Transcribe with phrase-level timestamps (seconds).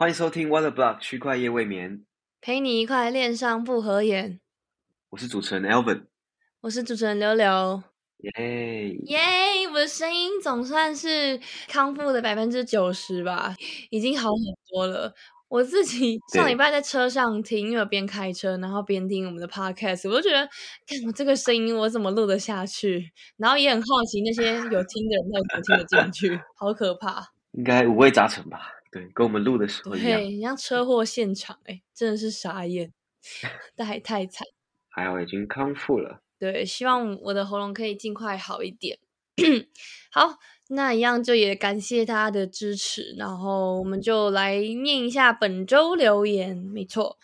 [0.00, 2.04] 欢迎收听 Water Block 区块夜未眠，
[2.40, 4.38] 陪你一块恋上不合眼。
[5.10, 6.04] 我是主持人 Alvin。
[6.60, 7.82] 我是主持人柳柳。
[8.18, 9.18] 耶耶！
[9.72, 13.56] 我的声音总算是康复的百分之九十吧，
[13.90, 14.38] 已经好很
[14.70, 15.12] 多了。
[15.48, 20.48] 我自己上礼拜在车上听，因为我边开车，然后边听我们的 podcast，我就觉得，
[20.86, 23.10] 看我这个声音，我怎么录得下去？
[23.36, 27.32] 然后也很好奇那些有听的人到底怎么听得进去，好可怕。
[27.58, 28.60] 应该五味杂陈吧？
[28.90, 30.20] 对，跟我们录的时候一样。
[30.20, 32.92] 对，像车祸现场，哎，真的是傻眼，
[33.76, 34.46] 太太惨。
[34.88, 36.22] 还好已经康复了。
[36.38, 38.98] 对，希望我的喉咙可以尽快好一点。
[40.10, 40.38] 好。
[40.70, 46.54] 那一样就也感谢大家的支持，然后我们就来念一下本周留言。
[46.54, 47.16] 没错，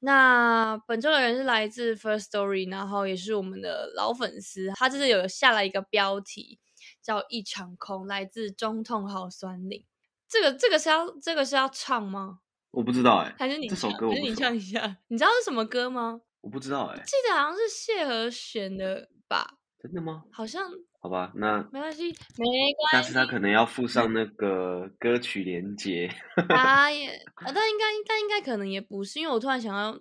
[0.00, 6.58] 那本周的人是来自 First Story，然后也是我们的老粉丝，他这是有下来一个标题
[7.00, 9.86] 叫“一场空”，来自中痛好酸领。
[10.32, 12.38] 这个这个是要这个是要唱吗？
[12.70, 14.96] 我不知道哎，还是你这首歌，还是你唱一下？
[15.08, 16.22] 你知道是什么歌吗？
[16.40, 19.58] 我不知道哎，记得好像是谢和弦的吧？
[19.78, 20.24] 真的吗？
[20.32, 20.70] 好像。
[21.02, 22.04] 好吧，那没关系，
[22.38, 22.92] 没关系。
[22.92, 26.08] 但是他可能要附上那个歌曲连接。
[26.48, 29.92] 啊也， 但应该，但应该可能也不是，因为我突然想要，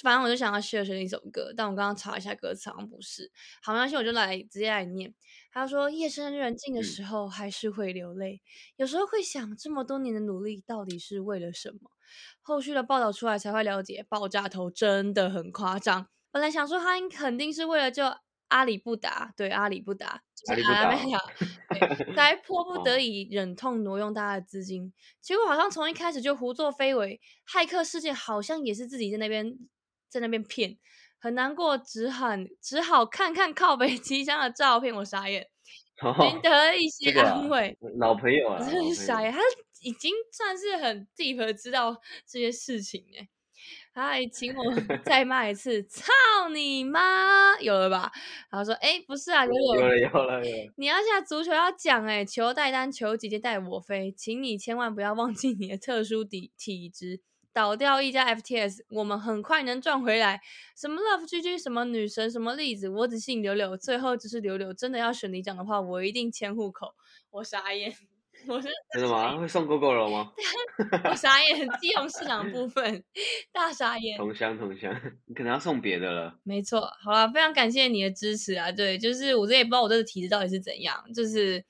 [0.00, 3.28] 反正我就想要谢学一首歌，但我刚刚查一下歌词，好像不是。
[3.62, 5.12] 好，没关系，我就来直接来念。
[5.50, 8.40] 他说：“夜深人静的时候，还是会流泪，
[8.76, 11.90] 有时候会想，这么多年的努力到底是为了什么？
[12.40, 16.06] 后续的报道出来才会了解，爆炸头真的很夸张。
[16.30, 18.04] 本来想说他肯定是为了救。”
[18.48, 20.94] 阿里不达，对阿里不达，阿里不达，
[22.14, 27.20] 才 迫不得已忍痛挪用大家的资金，结果好像从一开始就胡作非为，
[27.50, 29.58] 骇客事件好像也是自己在那边
[30.08, 30.78] 在那边骗，
[31.18, 35.48] 很难过，只喊只好看看靠北机箱的照片，我傻眼，
[36.30, 39.40] 赢得一些安慰，老朋友啊， 真是傻眼，他
[39.82, 43.28] 已经算是很 deep 知道这些事情哎。
[44.02, 44.64] 还请我
[45.04, 46.12] 再骂一次，操
[46.52, 47.56] 你妈！
[47.60, 48.10] 有了吧？
[48.50, 50.42] 然后说，哎，不是啊，有了有了。
[50.76, 57.20] 你要下足球要讲，哎，求带单，求姐姐带我飞，请你千万不要忘记你的特殊体体质，
[57.52, 60.40] 倒掉一家 FTS，我们很快能赚回来。
[60.76, 63.76] 什么 Love GG，什么女神，什么例子，我只信柳柳。
[63.76, 66.94] 最后只是柳柳，真的要选你讲的话，我一定迁户口。
[67.30, 67.94] 我傻眼。
[68.46, 69.36] 我是 真的吗？
[69.36, 70.32] 会送 GoGo 了吗？
[71.10, 73.02] 我傻眼，基隆市场部分
[73.52, 74.16] 大傻眼。
[74.18, 74.94] 同乡同乡，
[75.26, 76.38] 你可能要送别的了。
[76.42, 78.70] 没错，好了，非常感谢你的支持啊！
[78.72, 81.64] 对，就是我这也不知道我这个体质到底是怎样，就是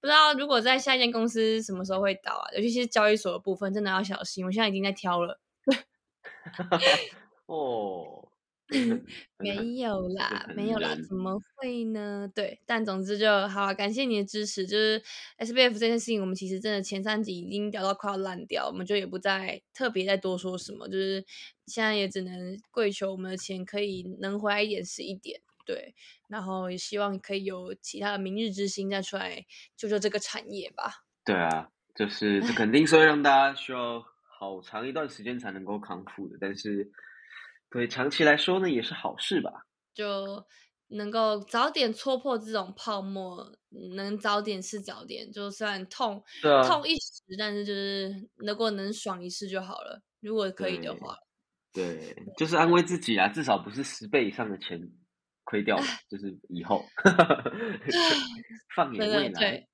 [0.00, 2.46] 不知道如果在下一间公司什么时候会倒啊？
[2.54, 4.44] 尤其是交易所的部分，真的要小心。
[4.44, 5.40] 我现在已经在挑了。
[7.46, 8.27] 哦。
[9.38, 12.30] 没有啦，没有啦，怎么会呢？
[12.34, 14.66] 对，但总之就好，啊感谢你的支持。
[14.66, 15.02] 就是
[15.38, 21.24] S B F 这件事情，我们其实真的前三集已经聊到快要烂掉，我们就也不再特别再多说什么，就是
[21.66, 25.94] 现在也只能跪求我们的钱可以能回来一点是一点，对，
[26.28, 29.46] 然后也希望可以有其他的明日之星再出来
[29.78, 31.04] 救救这个产业吧。
[31.24, 34.04] 对啊，就是这肯定是会让大家需要
[34.38, 36.90] 好长一段时间才能够康复的，但是。
[37.70, 39.50] 对长期来说呢，也是好事吧？
[39.94, 40.46] 就
[40.88, 43.46] 能够早点戳破这种泡沫，
[43.94, 45.30] 能早点是早点。
[45.30, 46.22] 就算痛，
[46.66, 50.00] 痛一时，但是就是如果能爽一次就好了。
[50.20, 51.16] 如果可以的话，
[51.72, 54.80] 对，就是安慰自己啊，至少不是十倍以上的钱
[55.44, 56.84] 亏掉，就是以后
[58.74, 59.68] 放眼未来。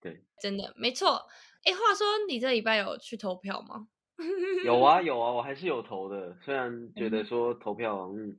[0.00, 1.20] 对，真的没错。
[1.64, 3.86] 哎，话说你这礼拜有去投票吗？
[4.64, 8.36] 有啊有啊，我还是有投的，虽然觉得说投票嗯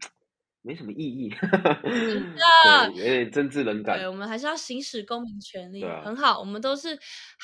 [0.61, 1.29] 没什么意义，
[1.83, 3.99] 对，有点政治冷感。
[3.99, 6.97] 对，我们还是要行使公民权利，很好，我们都是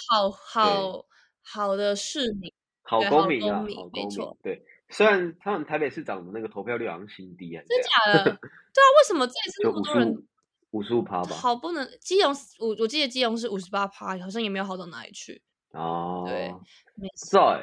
[0.10, 1.06] 好好
[1.44, 3.62] 好的市民，好公民啊，
[3.94, 4.36] 没错。
[4.42, 8.24] 对，虽然他们台北市长的那个投票率好像新低啊，真假的？
[8.24, 10.28] 对啊，为什么这次那么多人？
[10.72, 11.36] 五十五趴吧？
[11.36, 15.44] 好不能，基隆我我记得基隆是五十八趴，好像也没有好到哪里去。
[15.74, 16.48] 哦，对，
[16.96, 17.60] 没错。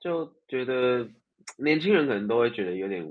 [0.00, 1.08] 就觉得
[1.56, 3.04] 年轻人可能都会觉得有点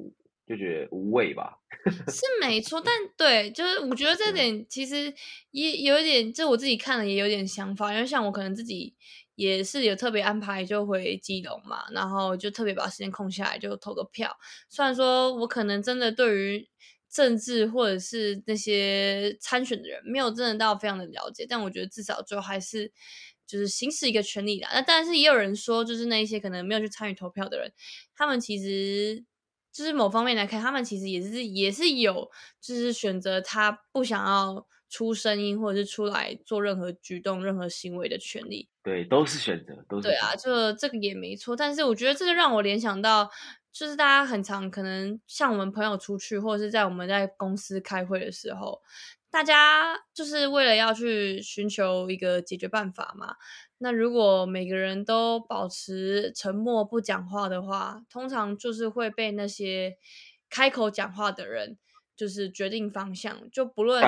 [0.48, 1.58] 就觉得无味吧，
[2.08, 5.14] 是没错，但对，就是我觉得这点其实
[5.52, 8.96] 也有一点，就我自己看了也有点想法，因为像我可能自己
[9.36, 14.38] 也是有特别安排就回基隆嘛，然后就特别把时间空下来就投个票。
[14.70, 16.70] 虽然说我可能真的对于
[17.10, 22.94] 政治或者是那些参选的人没有真的到非常的了解，但我觉得至少就还是。
[23.48, 27.72] 就是行使一个权利的，那但是也有人说，就是那一些可能没有去参与投票的人，
[28.14, 29.24] 他们其实
[29.72, 32.30] 就是某方面来看，他们其实也是也是有，
[32.60, 38.68] 就是选择他不想要出声音或者是出来做任何举动、任何行为的权利。
[38.84, 41.56] 对，都是选择，都是对啊，就这个也没错。
[41.56, 43.30] 但是我觉得这就让我联想到，
[43.74, 48.82] 就是大家很常可能像我们朋友出去，或者是在我们在公司开会的时候，
[49.30, 53.36] 大家就是为了要去寻求一个解决办法嘛。
[53.80, 59.98] 那如果每个人都保持沉默不讲话的话，通常就是会被那些
[60.50, 61.78] 开口讲话的人
[62.16, 64.02] 就是决定方向，就不论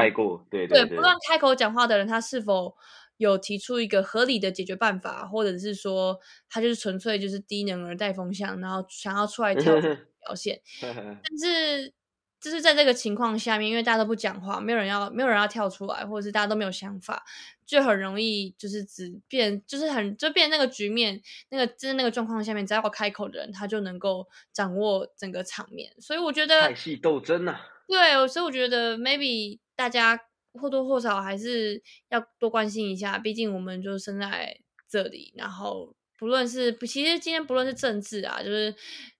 [0.50, 2.75] 对对，对，不论开口讲话的人他是否
[3.18, 6.18] 有提出一个合理的解决办法，或者是说
[6.50, 9.75] 他就是纯粹就是低能儿带风向，然后想要出来跳
[10.25, 11.94] 表现， 但是。
[12.39, 17.25] 就是在这个情况下面，因为大家都不讲话，没有人要，没有人要跳出来，或者是大家都没有想法，
[17.65, 25.91] 就很容易就是只变，就是很就变那个局面，那个就是那个状况下面，只要开口的人，他就能够掌握整个场面。
[26.00, 30.18] 所以我觉得派系斗争啊，对，所以我觉得 maybe 大家
[30.53, 34.57] 或多或少还是要多关心一下，毕竟我们就生在
[34.89, 38.74] 这里，然后不论是其实今天不论是政治啊，就是。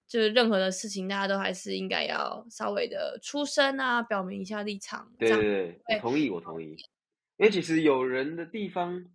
[0.10, 5.08] 就是任何的事情，大家都还是应该要稍微的出声啊，表明一下立场。
[5.20, 5.40] 对对
[5.88, 6.76] 对，我同意，我同意。
[7.38, 9.06] 因为其实有人的地方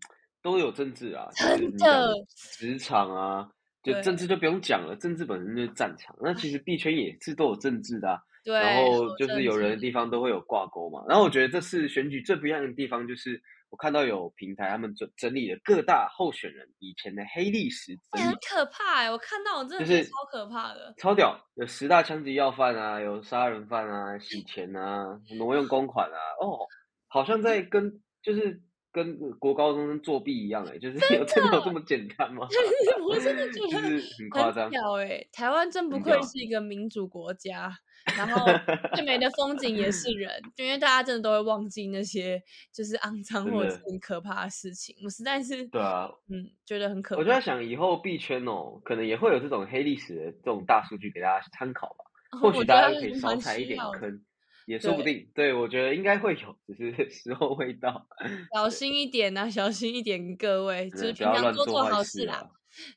[0.40, 2.14] 都有政治啊， 真的，
[2.58, 3.50] 职场啊，
[3.82, 6.16] 就政治就不用讲了，政治本身就是战场。
[6.22, 8.54] 那其实币圈也是都有政治的， 对。
[8.54, 11.04] 然后就是有人的地方都会有挂钩嘛。
[11.08, 13.42] 然后我觉得这次选举最不一样的地方就是。
[13.74, 19.10] 我看到有平台，他们整整理了各大候选人以前的黑历史，很可怕哎！
[19.10, 21.36] 我看到我真的是超可怕的，超屌！
[21.56, 26.64] 有十大枪击要犯啊，有杀人犯啊，洗钱啊，挪用公款啊，哦，
[27.08, 28.62] 好像在跟就是
[28.94, 32.46] 跟国高中生作弊一样哎，就是有真的有这么简单吗？
[33.06, 34.70] 我真的觉 得很夸张
[35.00, 35.26] 哎！
[35.32, 37.76] 台湾真不愧是一个民主国家。
[38.18, 38.44] 然后
[38.94, 42.38] 最美的风景也是人，因为大家真的都会忘记那些
[42.70, 44.94] 就是肮脏或者是很可怕的事情。
[45.02, 47.20] 我实在是对啊，嗯，觉得很可怕。
[47.20, 52.04] 我就在想，以后币圈哦，可能也会有这种黑历史的这种大数据给大家参考吧。
[52.38, 54.22] 或许大家可以少踩一点坑，
[54.66, 55.28] 也说不定。
[55.34, 58.06] 对，我觉得应该会有，只是 时候未到。
[58.54, 62.50] 小心一点呐，小心一点，各位，就是平常多做好事啦。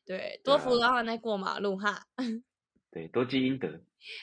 [0.06, 2.08] 对，多扶老奶奶过马路哈。
[2.92, 3.82] 对，多积阴德。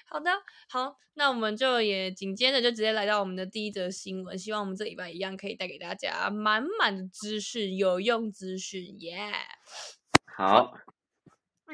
[0.09, 0.31] 好的，
[0.71, 4.39] 好，那我们就也紧接着就直接来到我们的第一则新闻。
[4.39, 9.31] 希望我们这礼拜一样可以带给大家满满的知识、有用资讯，耶！
[10.37, 10.73] 好。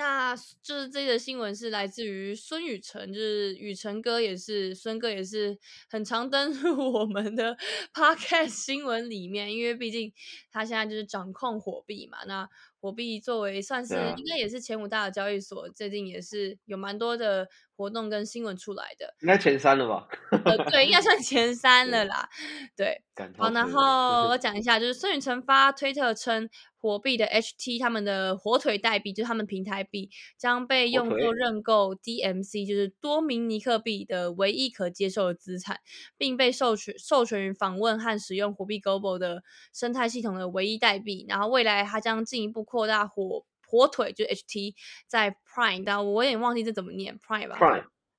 [0.00, 5.58] 那就是这个新闻是来自于孙宇晨，就是宇晨哥也是孙哥也是
[5.90, 7.54] 很常登入 我们的
[7.92, 10.10] podcast 新闻里面，因为毕竟
[10.50, 12.24] 他现在就是掌控火币嘛。
[12.26, 12.48] 那
[12.80, 17.46] 火币作为算是应该也是前五大的交易所，最近也是有蛮多的
[17.80, 20.06] 活动跟新闻出来的，应该前三了吧？
[20.44, 22.28] 呃，对，应该算前三了啦。
[22.76, 23.02] 对，
[23.38, 26.50] 好，然后我讲一下，就是孙宇晨发推特称。
[26.82, 35.78] 火币的 HT，他们的火腿代币就是他们平台币，将被用作认购 DMC，就是多明尼克币的唯一可接受的资产，
[36.16, 39.42] 并被授权授权于访问和使用火币 Global 的
[39.74, 41.26] 生态系统的唯一代币。
[41.28, 44.74] 然后未来它将进一步扩大火火腿，就是 HT
[45.06, 47.58] 在 Prime，但我有点忘记这怎么念 Prime 吧。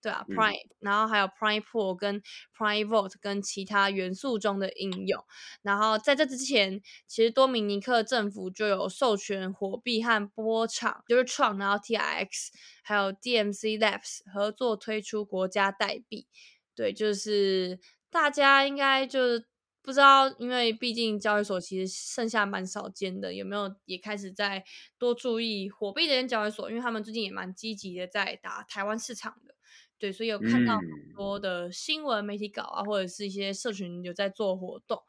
[0.03, 2.19] 对啊，Prime，然后还有 Prime Pool 跟
[2.57, 5.23] Prime Vault 跟其他元素中的应用。
[5.61, 12.47] 然后在这之前，其实多米尼克政府就有授权火币和波场，就是创，然后 TRX，
[12.81, 16.25] 还有 DMC Labs 合作推出国家代币。
[16.73, 17.79] 对，就是
[18.09, 19.45] 大家应该就是
[19.83, 24.63] 不知道，因为毕竟交易所其实剩下蛮少间的，有没有也开始在
[24.97, 26.69] 多注意火币这间交易所？
[26.69, 29.55] 因为他们最近也蛮积极的在打台湾市场的。
[29.97, 34.99] 对，所以有看到很多的新闻媒体稿啊，或者是一些社群有在做活动。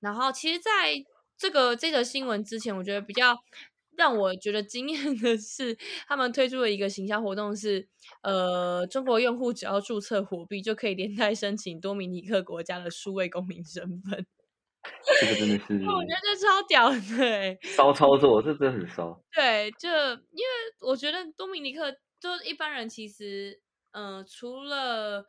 [0.00, 1.04] 然后，其实在
[1.36, 3.38] 这个这则新闻之前，我觉得比较
[3.98, 5.76] 让我觉得惊艳的是，
[6.06, 7.86] 他们推出了一个行销活动，是
[8.22, 14.26] 呃，中国用户只要注册火币，就可以连带申请多米尼克国家的数位公民身份。
[15.20, 19.22] 这个真的是， 我觉得这超屌的，骚操作，这真的很骚。
[19.34, 19.94] 对，就因
[20.46, 21.90] 为我觉得多米尼克，
[22.20, 23.60] 就一般人其实。
[23.92, 25.24] 嗯，除了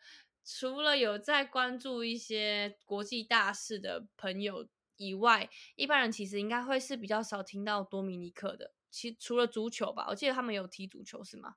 [0.45, 4.67] 除了有在关注一些国际大事的朋友
[4.99, 8.73] 以外，一般人其实应该会是比较少听到多米尼克的。
[8.91, 11.55] 其除了足球吧，我记得他们有踢足球是吗？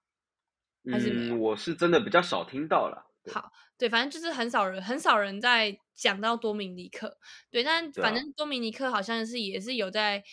[0.91, 3.11] 还是嗯，我是真的比较少听到了。
[3.31, 7.19] 好，对，反正就是很少人，很少人在讲到多米尼克。
[7.51, 10.25] 对，但反正多米尼克好像是也是有在。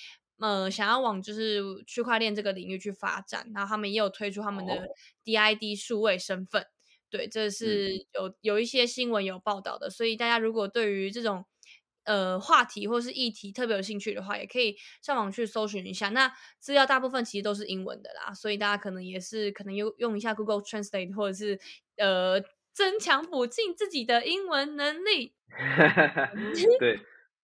[0.42, 4.88] 呃，想要往就是区块链这个领域去发展，然后他们也有推出他们的
[5.26, 6.66] DID 数位身份，
[7.10, 11.44] 对，这是有有一些新闻有报道的，所以大家如果对于这种
[12.10, 16.10] 呃话题或是议题特别有兴趣的话，也可以上网去搜寻一下。
[16.10, 21.60] 那资料大部分其实都是英文的啦，所以大家可能也是可能用用一下 Google Translate 或者是
[21.98, 22.42] 呃
[22.74, 25.36] 增强补进自己的英文能力。
[26.80, 27.00] 对。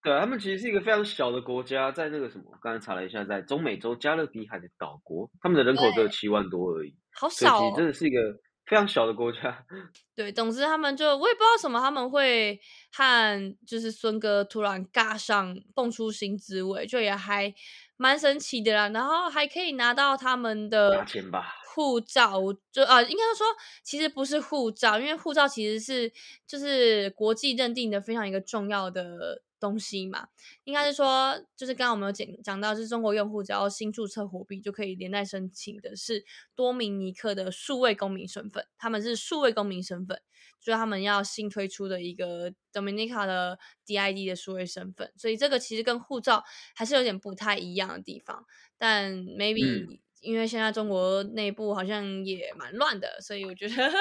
[0.06, 8.22] 对，他们其实是一个非常小的国家，在那个什么，刚才查了一下，在中美洲加勒比海的岛国，他们的人口只有七万多而已，好少，其实真的是一个
[8.66, 9.66] 非常小的国家。
[10.16, 12.60] 对，总之他们就我也不知道什么，他们会
[12.92, 17.54] 和就是孙哥突然尬上，蹦出新滋味，就也还
[17.98, 18.90] 蛮神奇的啦。
[18.90, 21.56] 然后还可以拿到他们的钱吧。
[21.76, 22.40] 护照，
[22.72, 23.46] 就啊，应该说，
[23.84, 26.10] 其实不是护照，因为护照其实是
[26.48, 30.28] 就是国际认定的非常一个重要的东西嘛。
[30.64, 36.24] 应该是说，就是刚刚我们有讲讲到，就是中国用户只要新注册货币，就可以连带申请的是
[36.56, 38.68] 多米尼克的数位公民身份。
[38.78, 40.22] 他们是数位公民身份，
[40.62, 45.12] 就是他们要新推出的一个 Dominica 的 DID 的数位身份。
[45.18, 46.44] 所以这个其实跟护照
[46.76, 48.46] 还是有点不太一样的地方，
[48.78, 50.00] 但 maybe。
[50.26, 53.92] 因为现在中国内部好像也蛮乱的，所以我觉得 又是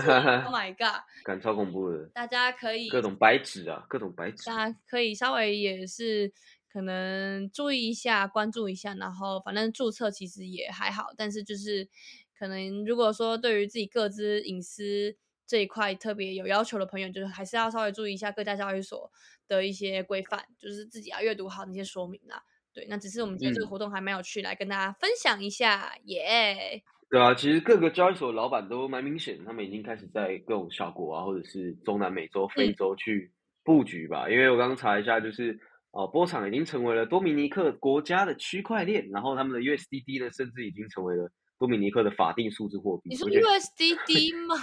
[0.00, 2.06] 战争， Oh my god，感超恐怖的。
[2.14, 6.32] 大家可以各种白纸啊，各种白纸，大家可以稍微也是
[6.72, 11.88] 可能注意一下，关注一下，然后反正注册其实也还好，但是就是
[12.38, 19.10] 可能如果说对于自己各自隐私这一块特别有要求的朋友，就是还是要稍微注意一下各家交易所
[19.46, 22.42] 的一些规范，就是自己要阅读好那些说明啦。
[22.76, 26.82] 对，那只是我们觉得这个活动还蛮有趣，来跟大家分享一下，耶。
[27.08, 33.32] 对啊，其实各个交易所老板都蛮明显，他们已经开始在各种小国啊，或者是中南美洲、非洲去
[33.64, 34.28] 布局吧。
[34.28, 35.58] 因为我刚刚查一下，就是
[35.92, 41.30] 哦，波场已经成为了多米尼克国家的区块链，然后他们的 USDD 呢，甚至已经成为了。
[41.58, 44.56] 多米尼克的法定数字货币，你说 USDD 吗？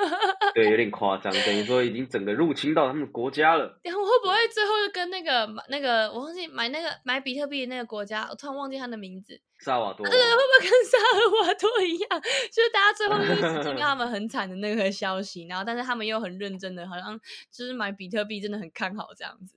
[0.54, 3.78] 对，有点夸张，等于说已经整个入侵到他们国家了。
[3.82, 10.06] 然后会不会最后就跟那个那个我忘记买那个买比特币的那个国家，我突然忘记他的名字，萨瓦多。
[10.06, 12.08] 对，会不会跟萨尔瓦多一样？
[12.50, 19.56] 就是大家最后就是听到他们 很惨的那个消息，然后但是他们又很认真的，好像就是买比特币真的很看好这样子。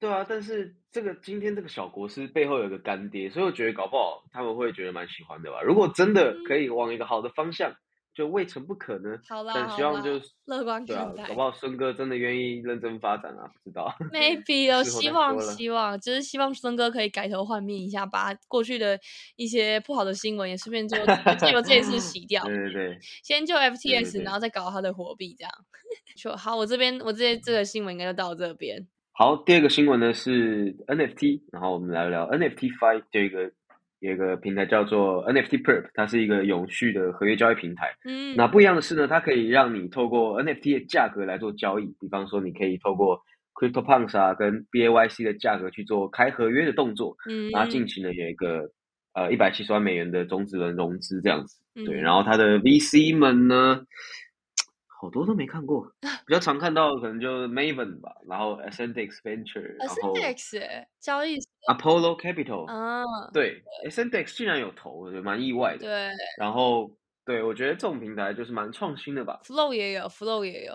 [0.00, 5.60] 对啊，但是这个今天这个小国师背后有个干爹，所以我觉得搞不好他们会觉得蛮喜欢的吧。
[5.62, 7.74] 如果真的可以往一个好的方向。
[8.14, 9.16] 就未曾不可呢，
[9.54, 13.94] 但希望就乐观看待，搞不好孙哥真的愿意认真发展啊，不知道。
[14.12, 18.98] Maybe 有希望，希望就是希望孙哥可以改头换面一下，把过去的
[19.36, 20.96] 一些不好的新闻也顺便就
[21.38, 22.42] 借由这一次洗掉。
[22.50, 25.52] 对对对，先救 FTS，然后再搞他的货币，这样。
[26.20, 28.84] 就好，我这边我这这个新闻应该就到这边。
[29.18, 33.50] 好，第二个新闻呢是 NFT，然后我们来聊 NFT Five 这个。
[33.98, 37.92] 有一个平台叫做 NFT Perp，它是一个永续的合约交易平台。
[38.04, 41.86] 嗯，那不一样的是呢，它可以让你透过 NFT 的价格来做交易。
[41.98, 43.20] 比方说，你可以透过
[43.54, 47.16] CryptoPunks 啊跟 BAYC 的价格去做开合约的动作。
[47.28, 48.70] 嗯，然后近期呢有一个
[49.14, 51.58] 呃一百七十万美元的种子轮融资这样子。
[51.84, 53.80] 对，然后它的 VC 们呢。
[55.00, 55.86] 好多都没看过，
[56.26, 61.38] 比较常看到可能就是 Maven 吧，然后 Ascendex Venture，然后 Ascendex 交易
[61.68, 65.86] Apollo Capital，啊，对，Ascendex 竟然有投，我觉得蛮意外的。
[65.86, 66.90] 对，然后
[67.24, 69.40] 对我觉得这种平台就是蛮创新的吧。
[69.44, 70.74] Flow 也有，Flow 也有。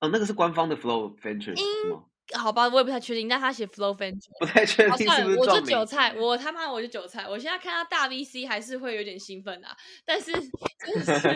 [0.00, 2.04] 哦，那个是官方的 Flow Venture，是吗？
[2.32, 7.28] 好吧，我也不太确定，但他写 Flow Venture，不太确定是不是我就韭菜，我他妈我就韭菜。
[7.28, 9.76] 我现在看到大 VC 还是会有点兴奋啊，
[10.06, 10.32] 但是
[10.84, 11.28] 真的是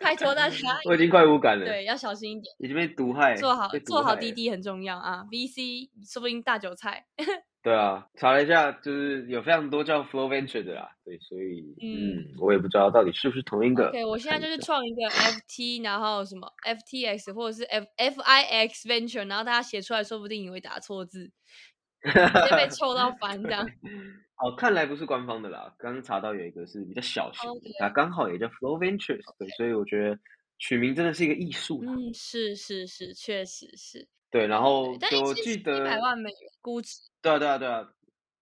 [0.00, 1.64] 拜托大家， 我已经快无感了。
[1.64, 5.24] 对，要小心一点，已经被毒害，做好做好滴滴很重要啊。
[5.30, 7.06] VC 说不定大韭菜。
[7.64, 13.90] 对啊，查了一下，就是有非常多叫 Flow Venture 的啦，对，所以嗯，我也不知道到底是不是同一个。
[13.90, 21.24] 对，我现在就是创一个 FT，然后什么 FTX 或者是 F FIX Venture，然后大家写出来说不定你会打错字，
[22.04, 23.66] 直接被臭到烦这样。
[24.36, 30.18] 哦，看来不是官方的啦，刚查到有一个是比较小型的，它刚好也叫 Flow Ventures，对，所以我觉得
[30.58, 31.82] 取名真的是一个艺术。
[31.82, 34.06] 嗯，是是是，确实是。
[34.34, 34.90] 对，然后
[35.22, 36.98] 我记得一百万美元估值。
[37.22, 37.88] 对啊，对啊，对啊。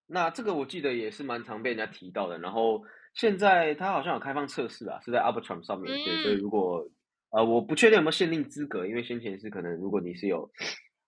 [0.07, 2.39] 那这个我记得也是蛮常被人家提到的。
[2.39, 2.83] 然后
[3.13, 5.95] 现在它好像有开放测试啊，是在 Arbitrum 上面。
[6.03, 6.89] 对，所以如果
[7.29, 10.51] 呃，我不确定有没有限定资格，因为先前是可能如果你是有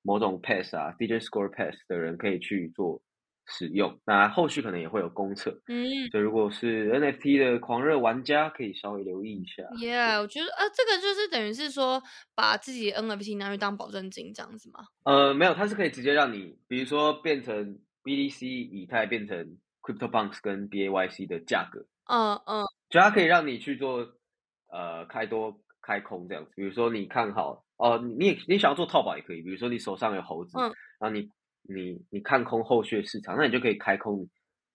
[0.03, 3.01] 某种 pass 啊，DJ score pass 的人可以去做。
[3.47, 9.63] 使用那后续可能也会有公测，嗯，所以如果是 NFT 的狂热玩家，可以稍微留意一下。
[9.79, 12.03] Yeah，我觉得呃，这个就是等于是说
[12.35, 14.81] 把自己 NFT 拿去当保证金这样子吗？
[15.05, 24.07] 呃，没有，它是可以直接让你，比如说变成 BDC 以太变成 CryptoPunks 跟 BAYC 的价格，嗯嗯，就它可以让你去做
[24.73, 26.51] 呃开多开空这样子。
[26.57, 31.29] 比如说你看好哦，你你想要做套保也可以，比如说你手上有猴子，嗯，然后你
[31.69, 34.29] 你你看空后续的市场，那你就可以开空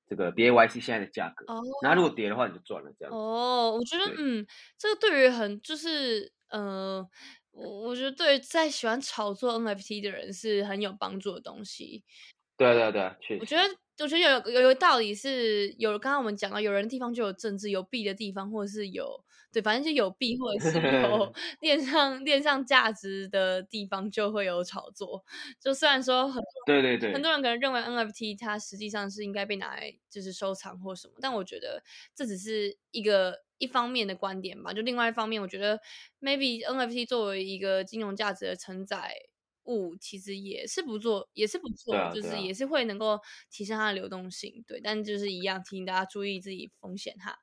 [0.08, 3.14] 这个 BAYC 现在的价格，哦，那如果跌的话你就赚了这样。
[3.14, 4.46] 哦，我觉得嗯，
[4.78, 7.08] 这个对于很就是呃，
[7.52, 12.04] 我我觉得对在喜欢炒作 NFT 的人是很有帮助的东西。
[12.58, 13.40] 对啊对啊对啊，确实。
[13.40, 13.64] 我觉得，
[14.04, 25.24] 我觉得有有有道理是，有刚刚我们讲到，有人的地方就有政治，有弊的地方，或者是有对，反正就有币或者是有链上链上价值的地方，就会有炒作。
[25.60, 31.84] 就虽然说很对对对，很多人可能认为 NFT 它实际上是应该被拿来就是收藏或什么，但我觉得
[32.16, 34.72] 这只是一个一方面的观点吧。
[34.72, 35.80] 就另外一方面，我觉得
[36.22, 39.16] maybe NFT 作为一个金融价值的承载
[39.64, 44.64] 物，其实也是不错，也是不错，就是也是会能够提升它的流动性。
[44.68, 47.36] 对，但就是一样提醒大家注意自己风险哈。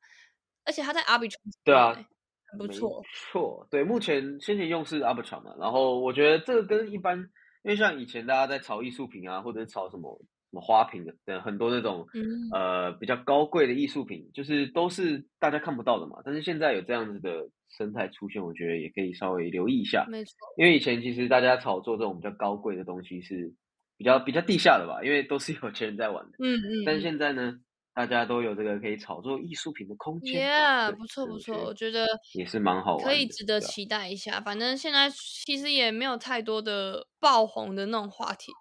[0.66, 2.06] 而且他在 Arbitrum 对啊上面
[2.50, 3.02] 很不没错。
[3.32, 7.18] 错，对，目前先前用是 Arbitrum 嘛，然后我觉得这个跟一般，
[7.62, 10.16] 因为像以前大家在炒艺术品啊，或者炒什么
[10.50, 16.18] 什么花瓶的，等很多那种嗯呃比较高贵的艺术品，就是都是大家看不到的嘛。
[16.25, 23.52] 但是现在有这样子的生态出现，我觉得也可以稍微留意一下，没错，因为以前其实大家炒作这种比较高贵的东西是
[23.99, 26.32] 比较比较地下的吧，因为都是有钱人在玩的。
[26.38, 27.58] 嗯嗯但是嗯现在呢，
[27.96, 34.38] 大家都有这个可以炒作艺术品的空间，，Yeah，不错不错，我觉得也是蛮好玩，可以值得期待一下。
[34.38, 38.52] 反正现在其实也没有太多的爆红的那种话题，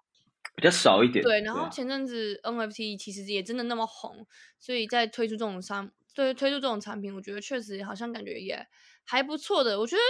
[0.56, 1.22] 比较少一点。
[1.22, 1.42] 对。
[1.42, 4.26] 然后啊前阵子 NFT 其实也真的那么红，
[4.58, 8.66] 所以在推出这种商，对推出这种产品，我觉得确实好像感觉也
[9.04, 9.78] 还不错的。
[9.78, 10.00] 我觉得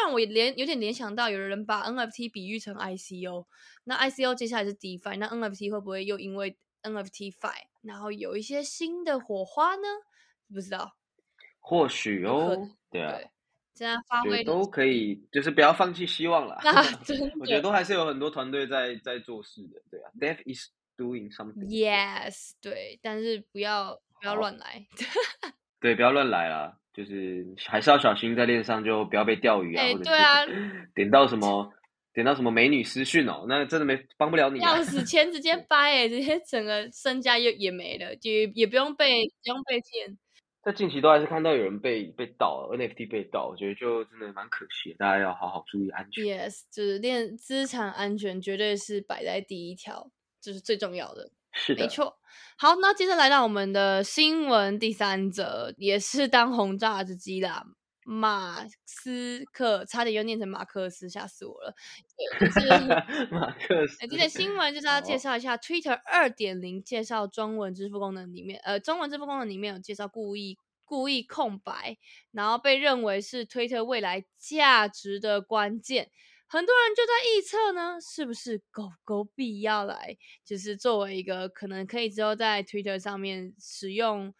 [0.00, 3.46] 让我联有点联想到，有人把 NFT 比喻成 ICO，
[3.82, 7.52] 那 ICO 接下来是 DeFi，那 NFT 会不会又因为 NFT Fi，
[7.86, 9.88] 然后有一些新的火花呢？
[10.52, 10.96] 不知道，
[11.60, 12.56] 或许哦，
[12.90, 13.30] 对啊，对，
[13.74, 16.60] 这样发挥都可以，就是不要放弃希望了。
[16.62, 21.66] 那 真的我觉得都还是有很多团队在在做事的，对啊，Death is doing something。
[21.66, 24.86] Yes，对，但是不要不要乱来。
[25.80, 30.44] 对，不要乱来啦，就是还是要小心，在链上就不要被钓鱼啊，哎或者对啊
[30.94, 31.72] 点到什么
[32.16, 34.82] 点到什么美女私讯哦，那真的没帮不了你啊要。
[34.82, 40.16] 死，钱直接 掰哎、直接整个身家也也没了，就也也不用被不用被骗。
[40.64, 46.24] 在近期都还是看到有人被被盗，NFT 被盗，我觉得就真的蛮可惜的，大家要好好注意安全。
[46.24, 51.30] Yes，就是练资产安全绝对是摆在第一条，这、是最重要的。
[51.52, 52.18] 是的，没错。
[52.56, 57.62] 好，那接着来到我们的新闻第三则，也是当红炸子鸡啦。
[58.08, 61.74] 马斯克差点又念成马克思，吓死我了。
[62.38, 62.68] 对，就是
[63.34, 63.96] 马克思。
[64.00, 71.98] 哎，这则新闻就是要介好绍一下 Twitter 二点零介绍中文支付功能里面，呃，中文支付功能里面有介绍故意故意空白，
[72.30, 76.12] 然后被认为是推特未来价值的关键。
[76.48, 84.32] 很多人就在预测呢，是不是狗狗币要来，就是作为一个可能可以之后在 Twitter 上面使用，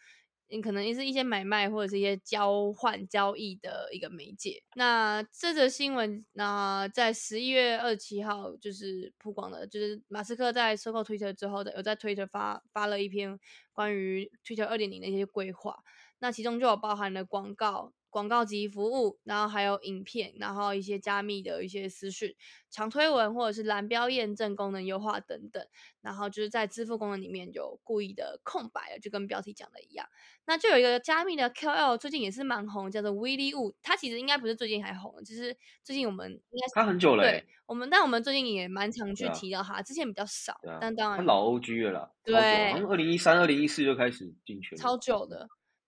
[0.49, 4.63] 你，可能也是一些买卖或者是一些交换交易的一个媒介。
[4.75, 13.39] 那这则新闻，那在十一月二十七号就是曝光了，就是马斯克在收购 Twitter 之后的，有在 Twitter 发发了一篇
[13.73, 15.77] 关于 Twitter 二点零的一些规划。
[16.19, 22.35] 那其中就有包含了广告、广告及服务，然后还有影片，然后一些加密的一些私讯、
[22.71, 25.63] 长推文或者是蓝标验证功能优化等等。
[26.01, 30.09] 然后就是在支付功能里面有故意的空白了，就跟标题讲的一样。
[30.47, 33.75] 那就有一个加密的 KOL 最近也是蛮红，叫做 Willy Wu。
[33.83, 45.47] 他其实应该不是最近还红，就是最近我们应该是他很久了欸、对我们，但我们最近也蛮常去提到他，之前比较少，啊，但当然他老 OG 了啦，对好像二零一三、二零一四就开始进去了，超久的。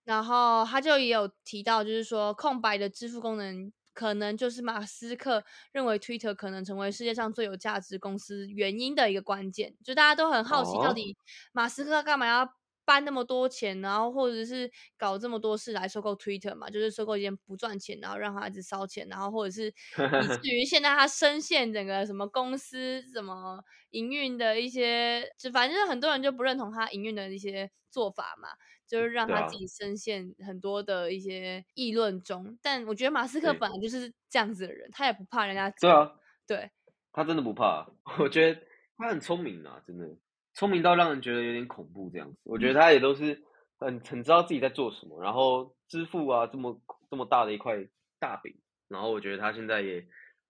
[0.09, 9.75] 然后他就也有提到，就是说空白的支付功能可能就是马斯克认为 Twitter 可能成为世界上最有价值公司原因的一个关键。
[9.83, 11.15] 就大家都很好奇，到哦底
[11.51, 12.49] 马斯克干嘛要
[12.85, 16.71] 搬那么多钱，然后或者是搞这么多事来收购 Twitter 嘛？
[16.71, 28.49] 就是收购一件不赚钱，然后让他一直烧钱，然后或者是以至 于现在他深陷整个什么公司什么营运的一些，就反正就是很多人就不认同他营运的一些做法嘛。
[28.89, 32.57] 就是让他自己深陷很多的一些议论中。
[32.61, 36.11] 但我觉得马斯克本来就是这样子的人，他也不怕人家对啊，
[36.47, 36.69] 对
[37.13, 37.87] 他真的不怕，
[38.19, 38.61] 我觉得
[38.97, 40.09] 他很聪明啊，真的
[40.55, 42.37] 聪明到让人觉得有点恐怖这样子。
[42.43, 43.43] 我觉得他也都是
[43.77, 47.75] 很很知道自己在做什么，然后支付啊这么这么大的一块
[48.19, 50.05] 大饼，然后我觉得他现在也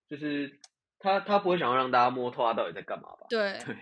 [0.08, 0.58] 就是
[0.98, 3.26] 他他不会想要让大家摸透他到底在干嘛吧？
[3.28, 3.74] 对 对，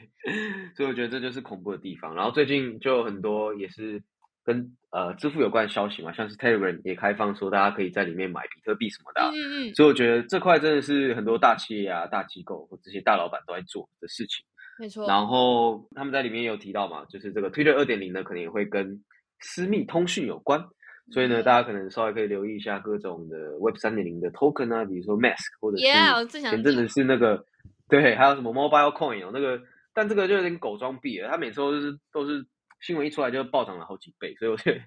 [0.77, 2.14] 所以我觉得这就是恐怖的地方。
[2.14, 4.03] 然后最近就有很多也是
[4.48, 14.42] 跟呃支付有关的消息嘛，像是 Telegram 也开放说大家可以在里面买比特币什么的，嗯嗯嗯，所以我觉得这块真的是很多大企业啊、大机构或这些大老板都在做的事情。
[14.78, 15.06] 没错。
[15.06, 19.04] 然后他们在里面也有提到嘛，就是这个 Twitter 二点零呢，可能也会跟
[19.40, 20.64] 私密通讯有关，
[21.12, 27.44] 所以呢，大家可能稍微可以留意一下各种的 Web 三点零的 token 啊，比如说 Mask 或者是前阵子是那个
[27.90, 29.61] 对，还有什么 Mobile Coin 哦，那个，
[29.92, 32.46] 但这个就有点狗装币了，他每次都是都是。
[32.81, 34.81] 新闻一出来就暴涨了好几倍，所以我觉得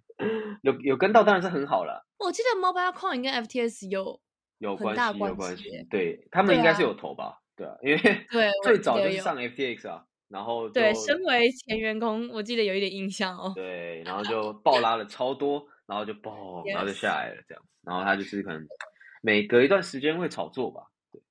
[0.63, 2.05] 有有跟到当然是很好了。
[2.17, 4.21] 我记得 Mobile Coin 跟 FTS 有
[4.59, 5.87] 有关系，有关系。
[5.89, 7.39] 对他们应该是有投吧？
[7.55, 7.97] 对啊，因为
[8.31, 13.51] 对 最早就是上 FTX 啊，然后对，身为前员工，我记得有一点印象哦。
[13.55, 17.69] 对，然后就暴拉了超多，然后就爆，然后就下来了这样子。
[17.83, 18.65] 然后他就是可能
[19.21, 20.83] 每隔一段时间会炒作吧。
[21.11, 21.21] 对，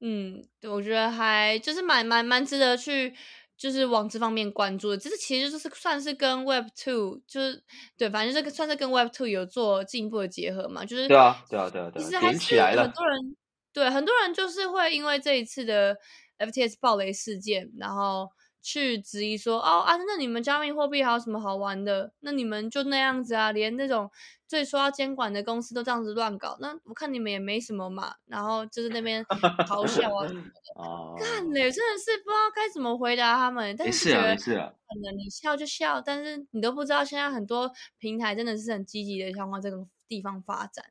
[0.00, 3.14] 嗯，对，我觉得还就是蛮蛮蛮值得去。
[3.64, 7.64] 就是往这方面关注的，这是其实就是算是跟 Web Two，就是
[7.96, 10.84] 对，反正这个算是跟 Web Two 有做进一步的结合嘛。
[10.84, 13.36] 就是对啊，对啊，对啊，其实还是很多人
[13.72, 15.96] 对很多人就是会因为这一次的
[16.38, 18.28] FTS 暴雷事件，然后。
[18.64, 22.10] 去质疑说哦啊，那你们加密货币还有什么好玩的？
[22.20, 24.10] 那你们就那样子啊，连那种
[24.48, 28.14] 最说要监管的公司都这样子乱搞，那我看你们也没什么嘛。
[28.24, 33.76] 然后就是那边嘲笑啊什么的， 干嘞，真的是不知道该怎么回答他们。
[33.76, 40.82] 但是觉得可能你笑就笑，但是你都不知道现在很多平台真的是很积极的想往这个地方发展。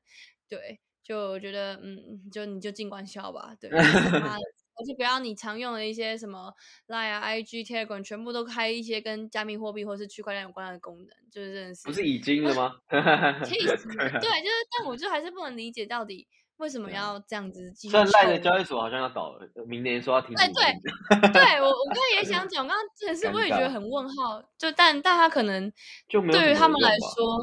[0.47, 3.55] 对，就我觉得嗯，就你就尽管笑吧。
[3.59, 3.71] 对。
[4.75, 6.53] 而且不要你常用的一些什么
[6.88, 12.73] Line 啊、IG、Telegram，全部都开一些跟加密货币或是区块链有关的功能，就是真的是不是已经了吗？
[13.45, 13.88] 气死！
[13.88, 17.95] 对，就是，但我就还是不能理解到底为什么要这样子继续。
[17.95, 20.36] 现在赖的交易所好像要倒了，明年说要停。
[20.38, 25.71] 哎，对，对我我刚刚也想 讲，我刚刚真的是我也觉得很问号，就但但他可能
[26.09, 27.39] 就对于他们来说，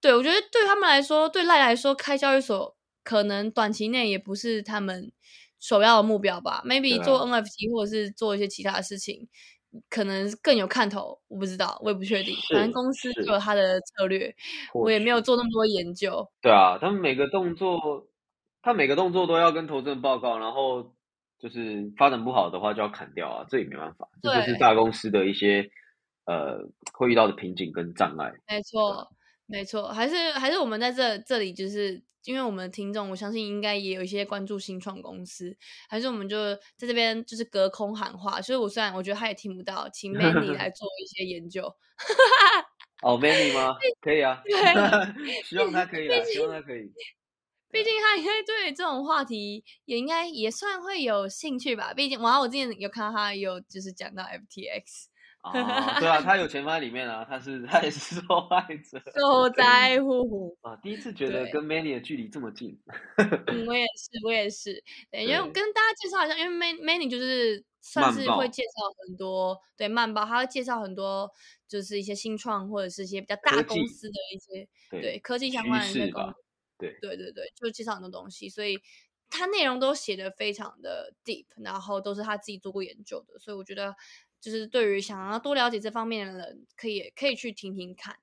[0.00, 5.10] 对我觉得对他们来说，对赖来说开交易所可能短期内也不是他们。
[5.62, 9.28] 首要的目标吧，maybe 做 NFT 或者是做一些其他的事情，
[9.88, 11.20] 可能更有看头。
[11.28, 12.34] 我不知道，我也不确定。
[12.50, 14.34] 反正公司有他的策略，
[14.74, 16.28] 我也没有做那么多研究。
[16.40, 18.08] 对啊，他们每个动作，
[18.60, 20.92] 他每个动作都要跟投资人报告，然后
[21.38, 25.70] 就是发展不好的话就要砍掉啊，这也没办法，这就是大公司的一些
[26.26, 26.58] 呃
[26.92, 28.32] 会遇到的瓶颈跟障碍。
[28.48, 29.08] 没错，
[29.46, 32.02] 没错，还是还是我们在这这里就是。
[32.24, 35.56] 因为我们的听众，我相信应该也有一些关注新创公司，
[35.88, 38.40] 还是我们就在这边就是隔空喊话。
[38.40, 41.62] 所以，我虽然我觉得他也听不到，请 Manny 来做一些研究。
[43.02, 43.76] 哦，Manny 吗？
[44.00, 44.40] 可以啊。
[44.44, 44.52] 对，
[45.44, 46.92] 希望他可以啊，希望他可以。
[47.70, 51.94] 毕竟他应该对这种话题也应该也算会有兴趣吧。
[51.94, 55.06] 毕竟，然后我之前有看到他有就是讲到 FTX。
[55.42, 55.52] 啊，
[56.00, 60.76] 对啊，他有钱放在里面啊，他是他也是受害者，受灾户啊。
[60.76, 62.80] 第一次觉得跟 Many 的距离这么近，
[63.18, 64.82] 嗯，我也是，我也是。
[65.10, 71.28] 对，因为跟大家介绍一下，因为 Many Many 就是算是会介绍很多，对，慢报，他会介绍很多，
[71.66, 76.34] 就是一些新创或者是一些比较大公司的一些对科技相关的那个，
[76.78, 76.96] 对。
[77.00, 78.78] 对对对，就介绍很多东西，所以
[79.32, 83.94] 他内容都写的非常的 deep，然后都是他自己做过研究的，所以我觉得。
[84.42, 88.16] 就是对于想要多了解这方面的人，可以可以去听听看，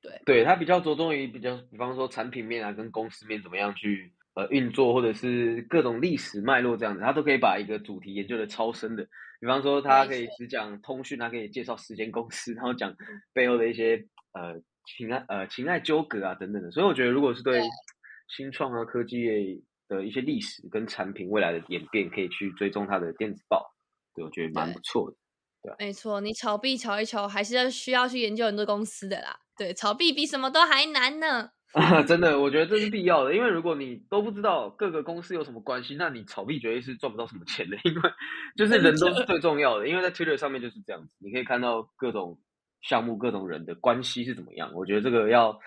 [0.00, 9.04] 对，对他比较着重于比较，比方说产品面啊，跟公司面怎么样去呃运作，或者是各种历史脉络这样子，他都可以把一个主题研究的超深的。
[9.40, 12.94] 比方说，他可以只讲通讯，他可以介绍时间公司，然后讲
[13.32, 16.70] 背后的一些呃情爱呃情爱纠葛啊等等的。
[16.70, 17.60] 所以我觉得，如果是对
[18.28, 23.74] 新创啊科技业的一些历史跟产品未来的演变，可以去追踪它的电子报，
[24.14, 25.16] 对我觉得蛮不错的。
[25.62, 29.38] 对没错，你炒币炒一炒，还是要需要去研究很多公司的啦。
[29.56, 31.50] 对，炒币比什么都还难呢。
[32.06, 37.76] 真的，我觉得这是必要的，因为如果你都不知道各个公司有什么关系，那你炒币绝对是赚不到什么钱的。
[37.82, 38.10] 因为
[38.56, 42.38] 就是人都是最重要的，因为在 Twitter 上面就是这样子，你可以看到各种
[42.82, 44.70] 项目、各种人的关系是怎么样。
[44.74, 45.58] 我觉得这个要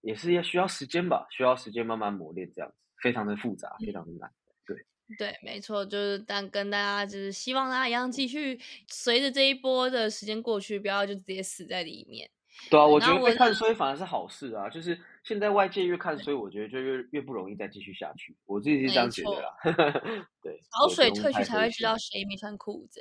[0.00, 4.30] 也是要需要时间吧，需要时间慢慢磨练，这样子非常的复杂，非常的难。
[4.66, 4.76] 对
[5.18, 12.28] 对，没错，就是但跟大家就是希望大家一样，继续随着这一波的时间过去，不要就直接死在里面。
[12.70, 18.36] 对啊，我觉得被看衰反而是好事啊，就是现在外界越看衰，我觉得就越越不容易再继续下去。
[18.46, 19.54] 我自己是这样觉得啦。
[20.42, 23.00] 对，潮水退去才会知道谁没穿裤子。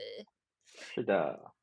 [0.94, 1.55] 是的。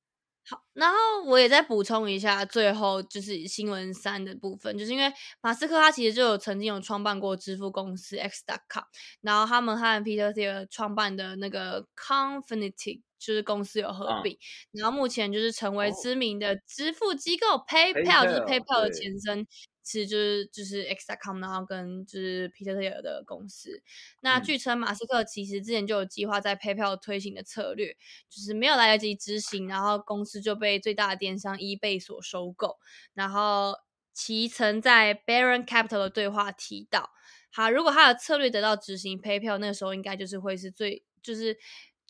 [0.44, 8.84] 好，然后我也再补充一下，最后就是新闻三的部分，就是因为马斯克他其实就有曾经有创办过支付公司 X.com，
[9.20, 14.36] 然后他们和 Peter Thiel 创办的那个 Confinity 就是公司有合并，
[14.72, 19.46] 然后目前就是成为知名的支付机构 PayPal，就是 PayPal 的前身。
[19.82, 23.82] 其实就是就是 X.com，然后跟就是 Peter Thiel 的公司。
[24.20, 27.96] 那据称，马斯克其实之前就有计划在 PayPal 推行的策略，
[28.28, 32.78] 就是没有来得及执行，然后公司就被最大的电商 eBay 所收购。
[33.14, 33.74] 然后
[34.12, 37.10] 其曾在 Baron Capital 的对话提到，
[37.50, 41.58] 好，如果他的策略得到执行，PayPal 那个时候应该就是会是最就是。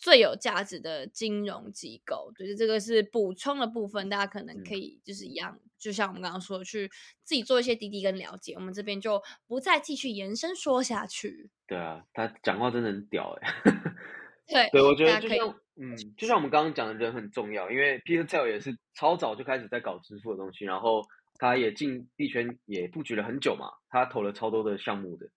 [0.03, 6.91] 最有价值的金融机构，就是这个是补充的部分，大家可能可以就是一样，就像我们刚刚说，去
[7.23, 8.55] 自己做一些滴滴跟了解。
[8.55, 11.49] 我们这边就不再继续延伸说下去。
[11.69, 13.55] 对啊，他讲话真的很屌哎。
[14.49, 21.07] 对，对我觉得就像嗯，就像我们刚刚讲的人很重要，因为 Peter Tell 也是超早就开始在搞支付的东西，然后
[21.39, 25.31] 他也进币圈也布局了很久嘛，他投了超多的项目的。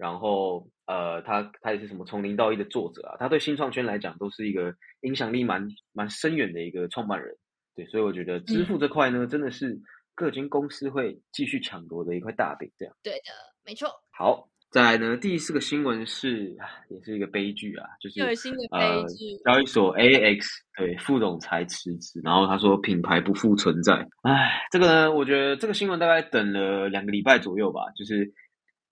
[0.00, 7.36] 然后，呃，他他也是什么从零到一的作者啊，他对新创圈来讲都是一个影响力蛮蛮深远的一个创办人，
[7.76, 9.78] 对，所以我觉得支付这块呢，真的是
[10.14, 12.96] 各间公司会继续抢夺的一块大饼，这样。
[13.02, 13.30] 对的，
[13.62, 13.90] 没错。
[14.10, 16.56] 好，再来呢，第四个新闻是，
[16.88, 18.22] 也是一个悲剧啊，就是
[18.70, 19.04] 呃，
[19.44, 20.46] 交易所 AX
[20.78, 28.32] 对副总裁辞职，然后他说品牌不复存在，唉，这个呢，我觉得这个新闻大概等了两个礼拜左右吧，就是。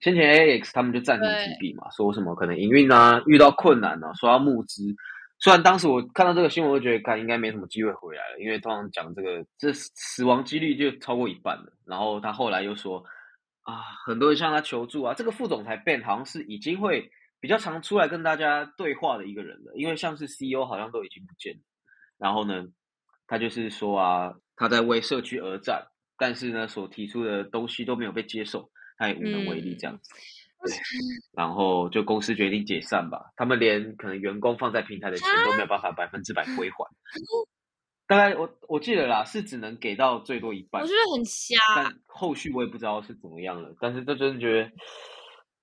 [0.00, 4.94] 先前 A X 他们就暂停提笔嘛，说什么可能营运啊遇到困难啊，说要募资。
[5.40, 11.72] 虽然当时我看到这个新闻，我觉得看应该没什么机会回来了，因为通常讲这个这死亡几率就超过一半了。
[11.84, 13.04] 然后他后来又说
[13.62, 15.14] 啊，很多人向他求助啊。
[15.14, 17.08] 这个副总裁 Ben 好像是已经会
[17.40, 21.60] 比较常出来跟大家对话的一个人了，因为像是 C E O 好像都已经不见了。
[22.18, 22.66] 然后呢，
[23.28, 28.70] 他就是说啊，他在为社区而战，但是呢，所提出的东西都没有被接受。
[28.98, 30.10] 他也无能为力这样子，
[30.66, 30.74] 对，
[31.32, 33.32] 然后就公司决定解散吧。
[33.36, 36.84] 他们连可能员工放在平台的钱都没有办法百分之百归还。
[38.06, 40.82] 大概我我记得啦，是只能给到最多一半。
[40.82, 41.56] 我觉得很瞎。
[41.76, 43.74] 但后续我也不知道是怎么样了。
[43.80, 44.70] 但是这真的觉得，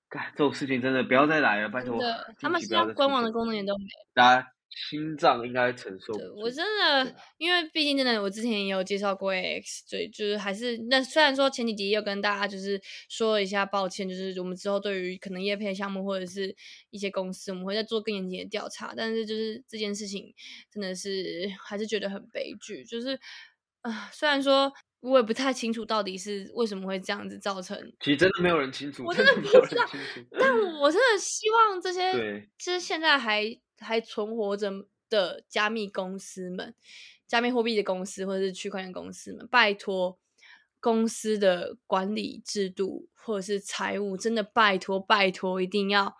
[0.08, 2.00] 干这种事情真的不要再来了，拜托。
[2.40, 3.84] 他们现在官网的功能也都没。
[4.14, 4.48] 大家。
[4.68, 6.12] 心脏应该承受。
[6.34, 16.54] 我真的，因为毕竟真的，我之前也有介绍过 X，所以就是还是那虽然说前几集又跟大家就是说一下抱歉，就是我们之后对于可能业配项目或者是
[16.90, 18.92] 一些公司，我们会再做更严谨的调查。
[18.94, 20.34] 但是就是这件事情
[20.70, 23.18] 真的是还是觉得很悲剧，就是
[23.80, 27.78] 啊，虽然说我也不太清楚到底是为什么会这样子造成。
[28.00, 29.86] 其实真的没有人清楚，我真的不知道。
[30.38, 33.58] 但我真的希望这些，其实现在还。
[33.78, 34.70] 还存活着
[35.08, 36.74] 的加密公司们，
[37.26, 40.18] 加密货币的公司或者是区块链公司们，拜托
[40.80, 46.16] 公司的管理制度或者是财务，真的拜托拜托，一定要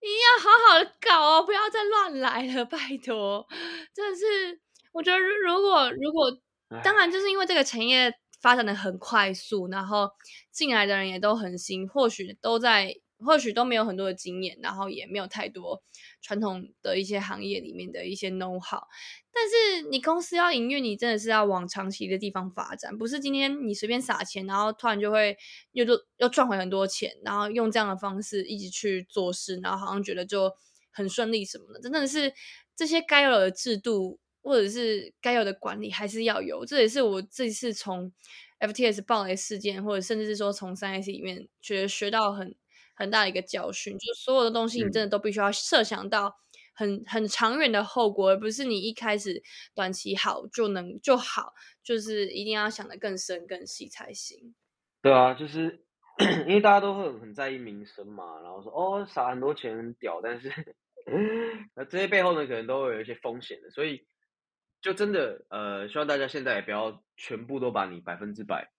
[0.00, 3.46] 一定要好好的搞哦，不要再乱来了，拜托！
[3.92, 4.60] 真的是，
[4.92, 6.30] 我觉得如果如果，
[6.84, 10.10] 当然就是因为这个产业发展的很快速，然后
[10.50, 12.94] 进来的人也都很新，或许都在。
[13.24, 15.82] 或许都没有很多的经验，然后也没有太多
[16.20, 18.80] 传统的一些行业里面的一些 know how。
[19.32, 25.36] 但是你公司要营运，你真的是要往长期的地方发展，不是今天你随便撒钱，然后突然就会
[25.72, 30.52] 又又又赚回很多钱，然后用这样的方式一直去做事，然后好像觉得就
[30.90, 31.80] 很顺利什么的。
[31.80, 32.32] 真的是
[32.74, 36.64] 这些该有的制度或者是该有的管理还是要有。
[36.64, 38.12] 这也是我这次从
[38.60, 42.54] FTS 暴雷事件，或者甚至是说从三 S 里面觉得学到很。
[42.98, 46.36] 很大的一个教训，就是所有的东西你真的都必须要设想到
[46.74, 49.40] 很很长远的后果，而不是你一开始
[49.72, 54.52] 短期好就能就好，就是一定要想的更深更细才行。
[55.00, 55.84] 对啊，就是
[56.48, 60.52] 因为大家都会很在意民生嘛，然后说哦撒很多钱很屌，但是
[61.76, 64.04] 那这些背后呢可能都会有一些风险的，所以
[64.82, 68.72] 就真的呃希望大家现在也不要全部都把你百分之百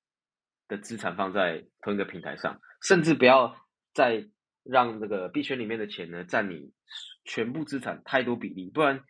[0.68, 3.56] 的资产放在同一个平台上，甚至不要。
[4.00, 4.26] 再
[4.64, 6.72] 让这个币圈里面的钱呢占你
[7.26, 9.04] 全部资产太多比例，不然，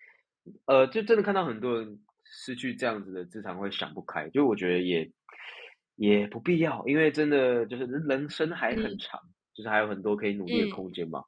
[0.66, 4.28] 呃，就真的看到很多人失去这样子的资产会想不开。
[4.30, 5.12] 就我觉得也
[5.96, 9.22] 也不必要，因为真的就是人生还很长，
[9.54, 11.24] 就是还有很多可以努力的空间嘛。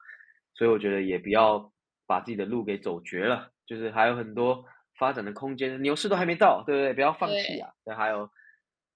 [0.56, 1.72] 所以我觉得也不要
[2.08, 4.66] 把自己的路给走绝了，就是还有很多
[4.98, 5.80] 发展的空间。
[5.84, 6.94] 牛市都还没到，对不对？
[6.96, 7.70] 不要放弃啊！
[7.86, 8.28] 对，还有，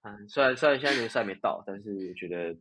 [0.02, 2.56] 嗯，虽然虽然现在牛市还没到，但是觉得。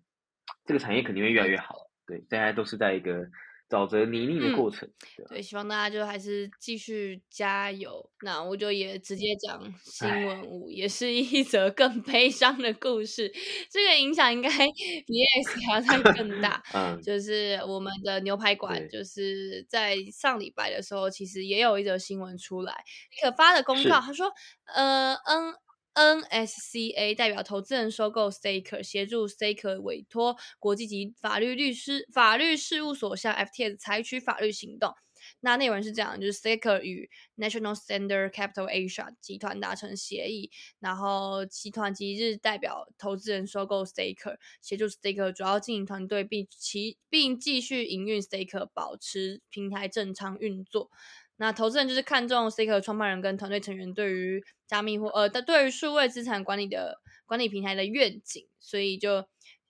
[0.63, 1.75] 这个产业肯定会越来越好，
[2.07, 3.25] 对，大家都是在一个
[3.67, 4.87] 沼泽泥泞的过程。
[5.27, 8.07] 对，希望大家就还是继续加油。
[8.21, 13.31] 那我就也直接讲新闻五，也是一则更悲伤的故事。
[13.71, 14.49] 这个影响应该
[15.07, 16.61] 比 X 还要再更大。
[16.75, 22.83] 嗯，就是我们的牛排馆，就是在上礼拜的时候，其实也有一则新闻出来，
[23.21, 24.31] 可发的公告，他说，
[24.75, 25.55] 呃，N。
[25.95, 34.93] NSCA 代表投资人收购 Staker，协助 Staker 委托国际级法律律师法律事务所向 FTS 采取法律行动。
[35.39, 50.91] 那内容是这样，就是 Staker 与 National Standard Capital Asia 集团达成协议，然后集团即日代表投资人收购 Staker，协助 Staker 主要经营团队，并其并继续营运 Staker，保持平台正常运作。
[51.37, 59.25] 那投资人就是看中 s a k e 创办人跟团队成员对于加密或呃的对于数位资产管理的管理平台的愿景，所以就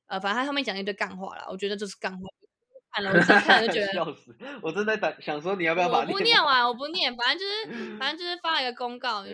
[0.05, 2.19] 呃反正他后面讲一堆干话啦，我觉得就是干话。
[2.91, 9.25] 看了我看了就觉得 笑死，我正在等想说你要不要把我不念完，我不念，反正就是反正就是发了一个公告，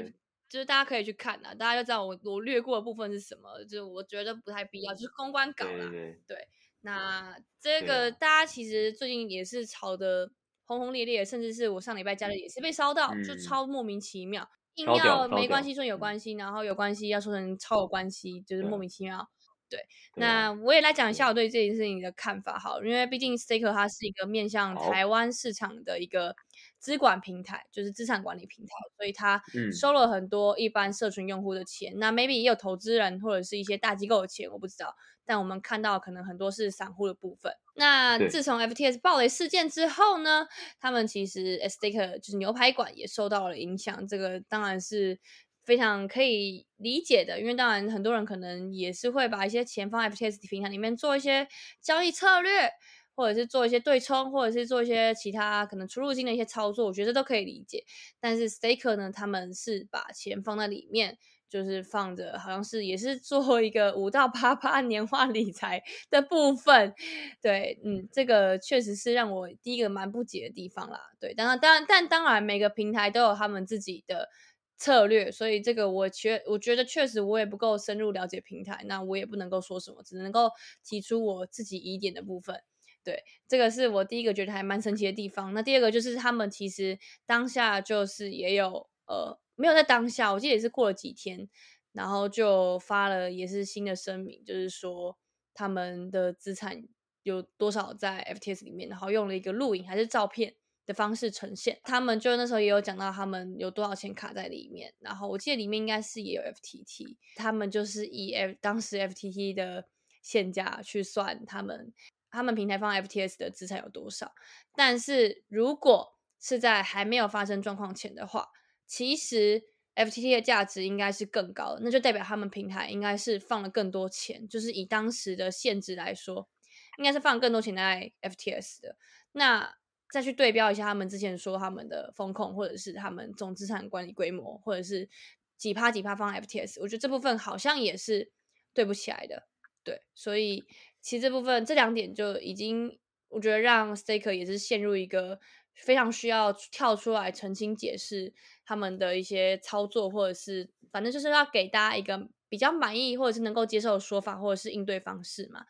[0.50, 5.92] 就是大家可以去看的，大家就知道我我略过的部分是什么，就我觉得不太必要，就是公关稿啦。
[6.28, 6.48] 对，
[6.82, 10.32] 那这个大家其实最近也是炒的。
[10.72, 19.28] 轰轰烈烈，甚至是我上礼拜加的也是被烧到，就超莫名其妙，硬要没关系说有关系，然后有关系要说成超有关系，就是莫名其妙。
[19.70, 19.80] 对，
[20.18, 21.50] 那我也来讲一下我对。
[21.50, 26.36] 这件事情的看法，好，因为毕竟 Staker 它是一个面向台湾市场的一个
[26.78, 34.94] 资管平台，就是资产管理平台，所以它收了很多一般社群用户的钱，那 maybe 也有投资人或者是一些大机构的钱，我不知道。
[35.24, 37.54] 但我们看到可能很多是散户的部分。
[37.74, 40.48] 那自从 FTS 暴雷事件之后呢，
[40.80, 44.06] 他们其实 s t a k e r 就是牛排馆也受到了影响。
[44.08, 45.20] 这个当然是
[45.64, 51.48] 非常可以理解的，因为当然很多人可能也是会把一些钱放 FTS 平台里面做一些
[51.82, 52.70] 交易策略，
[53.16, 57.86] 或者是做一些对冲，或者是做一些其他可能出入金的一些操作，我觉得都可以理解。
[58.20, 61.18] 但是 s t a k e r 呢，他们是把钱放在里面。
[61.52, 66.94] 就是放着，好像是也是做一个五到八八年化理财的部分，
[67.42, 71.12] 对，嗯，这个确实是让我第一个蛮不解的地方啦。
[71.20, 74.30] 对，当然，当然，但当然，每个平台都有他们自己的
[74.78, 80.52] 策略，所以这个我确我觉得确实我也不够深入了解平台，那我也不能够说什么，只能够
[80.86, 82.64] 提出我自己疑点的部分。
[83.04, 85.54] 对，这个是我第一个觉得还蛮神奇的地方。
[85.54, 89.38] 那第二个就是他们其实当下就是也有呃。
[89.62, 91.48] 没有在当下，我记得也是过了几天，
[91.92, 95.18] 然后就发了也是新的声明，就是说
[95.54, 96.84] 他们的资产
[97.22, 100.56] 有多少在 FTS 里面，然后用了一个录影还是照片
[100.88, 101.80] 的方式呈现。
[101.84, 109.86] 他们就那时候也有讲到他们有多少钱卡在里面，然后我记得里面应该是也有 FTT，他们就是以 F 当时 FTT 的
[110.24, 111.94] 现价去算他们
[112.32, 114.34] 他们平台方 FTS 的资产有多少。
[114.74, 118.50] 但是如果是在还没有发生状况前的话，
[118.92, 119.64] 其实
[119.96, 126.50] FTT 的价值应该是更高的，那就代表他们平台应该是放了更多钱，就是以当时的限值来说，
[126.98, 128.98] 应该是放更多钱在 FTS 的。
[129.32, 129.78] 那
[130.12, 135.08] 再去对标一下他们之前说他们的风控，或者是他们总资产管理规模，或者是
[135.56, 138.30] 几趴几趴放 FTS，我觉得这部分好像也是
[138.74, 139.48] 对不起来的。
[139.86, 140.66] 对，所以
[141.00, 143.00] 其实这部分这两点就已经，
[143.30, 145.40] 我觉得让 Staker 也是陷入一个。
[145.74, 148.34] 非常需要跳出来澄清解释
[148.72, 155.66] 他们的一些操作，或者是反正就是要给大家一个比较满意或者是能够接受的说法，或者是应对方式嘛。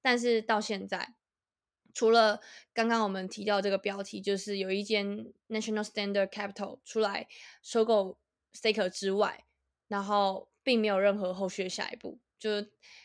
[0.00, 1.12] 但是到现在，
[1.92, 2.40] 除了
[2.72, 7.28] 刚刚我们提到这个标题，就是有一间 National Standard Capital 出来
[7.62, 8.18] 收购
[8.54, 9.44] Staker 之外，
[9.88, 12.48] 然后并没有任何后续的下一步，就。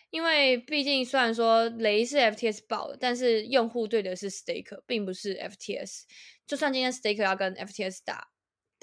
[0.09, 6.03] 因为毕竟，虽然说雷是 FTS 爆的，但是用户对的是 Staker，并不是 FTS。
[6.45, 8.27] 就算今天 Staker 要跟 FTS 打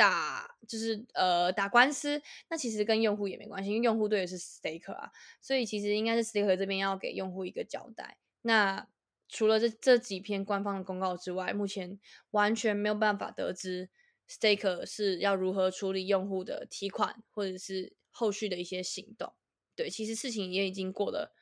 [0.00, 5.12] 打，就是呃打官司，那其实跟用户也没关系，因为用户对的是 stake 啊。
[5.42, 8.16] 所以其实应该是 stake 这边要给用户一个交代。
[8.40, 8.88] 那
[9.28, 13.90] 除了这这几篇官方的公告之外，目前完全没有办法得知
[14.26, 19.34] stake 是要如何处理用户的提款，或者是后续的一些行动。
[19.76, 21.34] 对，其实事情也已经过了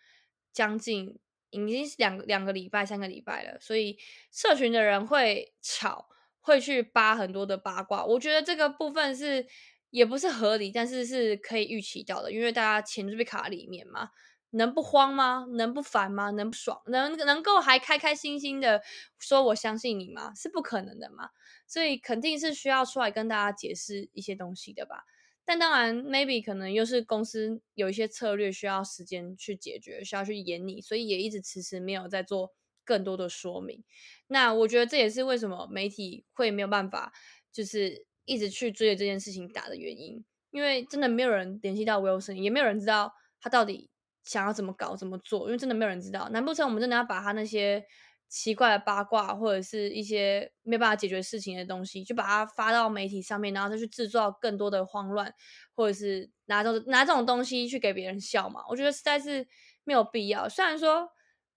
[0.53, 1.17] 将近，
[1.51, 3.97] 已经是两两个礼拜、三个礼拜了，所以
[4.33, 6.09] 社群的人会吵，
[6.49, 8.05] 会去扒很多的八卦。
[8.05, 9.47] 我觉得这个部分是
[9.91, 14.11] 也不是合理，但是是可以预期到的，因为大家钱就被卡里面嘛，
[14.51, 15.47] 能不慌吗？
[15.57, 16.31] 能不烦吗？
[16.31, 16.81] 能不爽？
[16.87, 18.83] 能能够还开开心心的
[19.19, 20.33] 说我相信你吗？
[20.35, 21.29] 是不可能的嘛，
[21.67, 25.05] 所以肯定是需要出来跟大家解释一些东西的吧。
[25.45, 32.53] 但当然，maybe 可能又是公司有一些策略需要时间去解决，需要去演你，所以也一直迟迟没有在做
[32.89, 33.85] 更多的说明。
[34.29, 37.13] 那我觉得这也是为什么媒体会没有办法，
[37.53, 43.13] 就是一直去追着这件事情打的原因，因为真的没有人联系到 Wilson，也没有人知道
[43.43, 43.91] 他到底
[44.25, 46.31] 想要怎么搞、怎么做，因为真的没有人知道。
[46.31, 47.85] 难不成我们真的要把他那些
[48.29, 55.35] 奇怪的八卦或者是一些没办法解决事情的东西，就把它发到媒体上面，然后再去制造更多的慌乱，
[55.75, 58.63] 或者是拿这拿这种东西去给别人笑嘛？
[58.71, 59.47] 我觉得实在是
[59.85, 60.49] 没有必要。
[60.49, 61.11] 虽然说。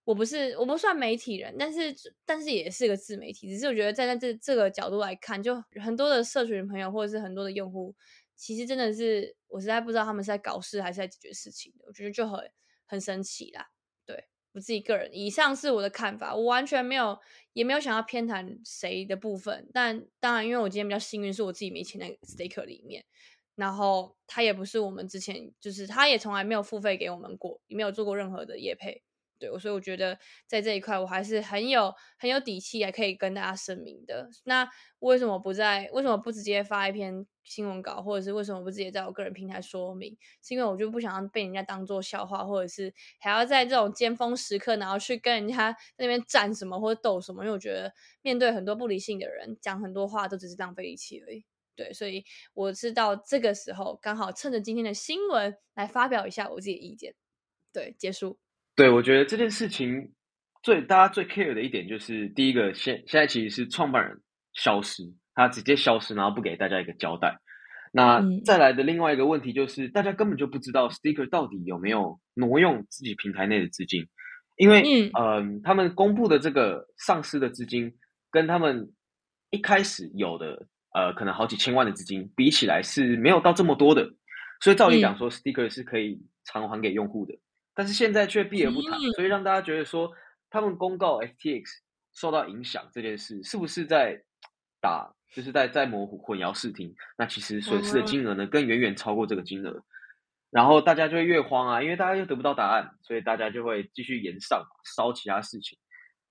[0.04, 1.94] 我不是我不算媒体人，但是
[2.24, 3.48] 但是也是个自媒体。
[3.48, 7.94] 只是我觉得站在这这个角度来看，就很多的社群朋友或者是很多的用户，
[8.36, 11.84] 其实真的是我实在不知道他们是在搞事还是在解决事情的。
[11.86, 12.50] 我觉得就很
[12.86, 13.68] 很神奇啦。
[14.04, 17.16] 对我自己个人，以上是我的看法，我完全没有
[17.52, 19.70] 也没有想要偏袒谁的部分。
[19.72, 23.04] 但当然，因为我今天比较幸运，是我自己没签在 Staker 里面，
[23.54, 29.04] 然后他也不是我们之前就是他也从来没有付费给我们过，也没有做过任何的业配。
[29.42, 30.16] 对，所以我觉得
[30.46, 34.30] 在这一块我还是很有很有底气，还可以跟大家声明的。
[34.44, 34.70] 那
[35.00, 35.90] 为什么不在？
[35.92, 40.16] 为什么不直接发一篇新闻稿，或者是为什么不直接在我个人平台说明？
[40.44, 47.42] 是因为我就不想要被人家当做笑话，或者是还要在这种尖峰时刻，然后去跟人家那边战什么或者斗什么？
[47.42, 51.44] 因为我觉得面对很多不理性的人，讲很多话都只是浪费力气而已。
[51.74, 52.24] 对，所以
[52.54, 57.16] 我是到这个时候刚好趁着今天的新闻来发表一下我自己的意见。
[57.72, 58.38] 对，结束。
[58.74, 60.12] 对，我觉得这件事情
[60.62, 64.20] 最大家最 care 的一点就是，第一个现现在其实是创办人
[64.54, 65.02] 消失，
[65.34, 67.38] 他直接消失，然后不给大家一个交代。
[67.92, 74.06] 那再来的另外一个问题就是，大家根本就不知道 Sticker 到底有没有挪用自己平台内的资金，
[74.56, 77.92] 因为嗯，他们公布的这个丧失的资金，
[78.30, 78.90] 跟他们
[79.50, 84.08] 一开始有的呃可能好几千万的资金比起来是没有到这么多的，
[84.62, 87.34] 所以照理讲说，Sticker 是可以偿还给用户的。
[87.74, 90.10] 但是现在却避而不谈，所以让大家觉得说，
[90.50, 91.64] 他们公告 FTX
[92.12, 94.22] 受到影响这件事，是不是在
[94.80, 96.94] 打，就是在在模糊混淆视听？
[97.16, 99.82] 那其实损失的金额呢，更远远超过这个金额。
[100.50, 104.62] 然后大家就会越慌啊，因为大家又得不到答案，所以大家就会继续延上
[104.96, 105.78] 烧其他事情。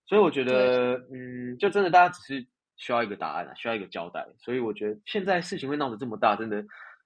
[0.05, 4.27] 所以我觉得，嗯，就真的大家只是需要一个答案啊，需要一个交代。
[4.37, 6.63] 所以我觉得现在事情会闹得这么大，真的。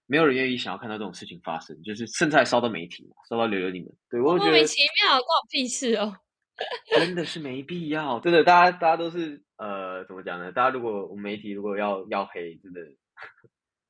[0.08, 3.90] 没有人愿意想要看到这种事情发生，就是甚至还烧到媒体嘛，烧到留留你们。
[4.10, 6.16] 对我觉得莫名其妙，关我屁事哦！
[6.96, 10.52] 真的是没必要，真的，大家大家都是呃，怎么讲呢？
[10.52, 12.82] 大家如果我们媒体如果要要黑，真的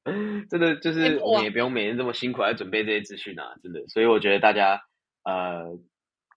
[0.49, 3.87] 真的就是我们也不用每天这么辛苦来准备这些资讯啊，真的。
[3.87, 4.81] 所以我觉得大家
[5.23, 5.77] 呃，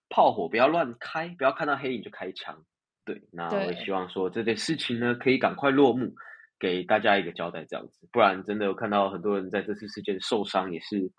[0.09, 2.63] 炮火不要乱开，不要看到黑影就开枪。
[3.05, 6.13] 对，那我也希望说这件事情呢，可以赶快落幕。
[6.59, 11.09] 给大家一个交代，这样子，不然真的有看到很多人在这次事件受伤，也是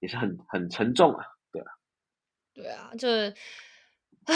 [0.00, 1.66] 也是很很沉重啊，对啊，
[2.54, 3.34] 对啊，就是，
[4.26, 4.34] 唉，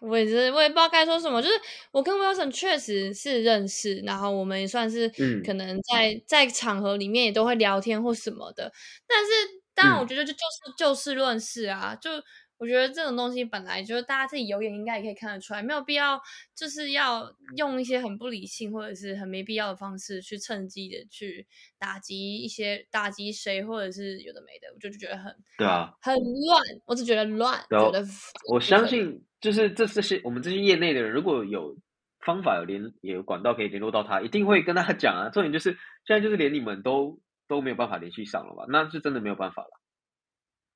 [0.00, 1.42] 我也是，我也不知道该说什么。
[1.42, 1.54] 就是
[1.92, 8.72] 我跟 Wilson 确实是认识，然后我们也算是，嗯，可能在在场合里面也都会聊天或什么的。
[9.06, 9.30] 但是，
[9.74, 12.10] 当然，我觉得就就是就事论事啊，就。
[12.58, 16.20] 我觉得这种东西本来就是大家自己有眼应该也可以看得出来，没有必要
[16.54, 21.46] 就是要用一些很不理性或者是很没必要的方式去趁机的去
[21.78, 26.62] 打击一些打击谁或者是有的没的，我就就觉得很对啊，很乱。
[26.86, 28.02] 我只觉得乱，觉得
[28.48, 31.76] 我相信就是这这些我们这些业内的人，如果有
[32.24, 35.28] 方法有联有管道可以联络到他，一定会跟他 讲啊。
[35.30, 35.70] 重点就是
[36.06, 38.64] 现在就是连你们都都没有办法联系上了吧？
[38.68, 39.80] 那是真的没有办法了。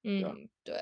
[0.02, 0.74] 嗯，对。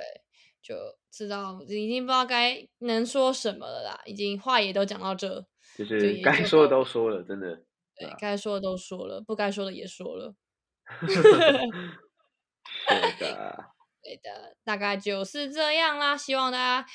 [0.69, 0.75] 就
[1.11, 5.47] 知道已经不知道该能说什么了啦，已经话也都讲到这，
[5.79, 7.57] 就是该说的都说了，真的，
[7.97, 10.35] 对，该说的都说了，不该说的也说了，
[12.87, 13.65] 对的，
[14.05, 16.87] 对的，大概就是这样啦，希望大家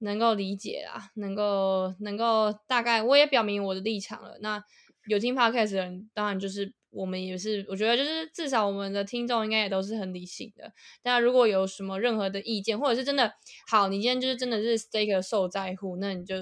[0.00, 4.62] 能够理解啦，能够能够大概我也表明我的立场了，那
[5.08, 6.74] 有听 podcast 的人当然就是。
[6.94, 10.72] 我们也是，我觉得就是至少我们的听众应该也都是很理性的。
[11.02, 13.34] 大家如果有什么任何的意见，或者是真的
[13.68, 16.36] 好，你今天就是真的是 stake 受灾户，那你就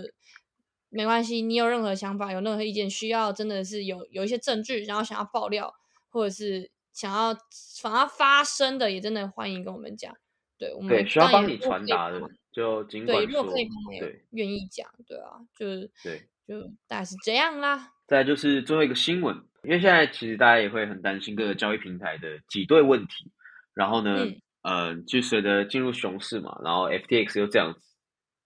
[0.91, 1.41] 没关系。
[1.41, 5.75] 你有任何想法，有任何意见，需要真的是有有一些证据，然后想要爆料，
[6.11, 10.15] 或者是想要想要发声的，也真的欢迎跟我们讲。
[10.59, 12.21] 对，我们对需要帮你传达的，
[12.53, 17.95] 就尽管对，如果可以帮我们愿意讲，对啊，就是对，就大概是这样啦。
[18.07, 19.43] 再就是最后一个新闻。
[19.63, 23.31] 因为现在其实大家也会很担心各个交易平台的挤兑问题，
[23.75, 24.27] 然后呢，
[24.63, 27.81] 呃，就随着进入熊市嘛，然后 FTX 又这样子，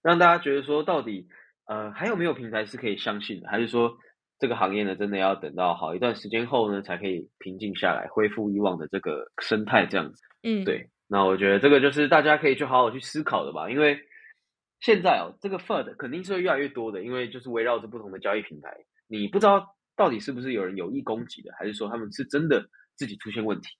[0.03, 1.27] 让大家觉得说，到底
[1.67, 3.97] 呃还有没有平台是可以相信的，还是说
[4.39, 10.23] 这个行业呢真的要等到好一段时间后呢才可以平静下来，恢复以往的这个生态这样子？
[10.43, 10.89] 嗯，对。
[11.09, 13.97] 那我觉得这个就是大家可以去好好去思考的吧，因为
[14.81, 23.71] 现在哦，这个 FUD 肯定是会越来越多的，因为就是围绕着不同的交易平台，你不知道到底是不是有人有意攻击的，还是说他们是真的自己出现问题。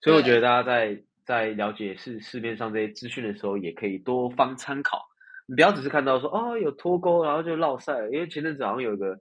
[0.00, 5.02] 所以我觉得大家在在了解市市面上这些资讯的时候，也可以多方参考。
[5.46, 9.18] 你不要只是看到说哦有脱钩，然后就落赛，因为前阵子好像有一个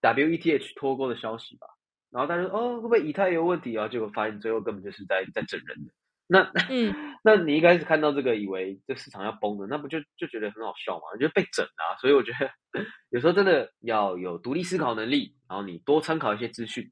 [0.00, 1.66] WETH 脱钩的消息吧，
[2.10, 3.88] 然后大家说哦会不会以太有问题啊？
[3.88, 5.92] 结果发现最后根本就是在在整人的。
[6.32, 11.02] 那 嗯，那你一开始看到这个，以为这市场要崩了，那不就就觉得很好笑嘛？
[11.12, 12.50] 我觉得被整啊，所以我觉得
[13.12, 16.90] 有时候真的要有独立思考能力，然后你多参考一些资讯，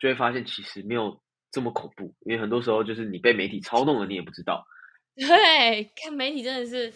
[0.00, 1.20] 就会发现其实没有
[1.52, 2.14] 这么恐怖。
[2.24, 4.64] 因为很多时候就是你被媒体操弄了，你也不知道。
[5.18, 6.90] 对，看媒体真的是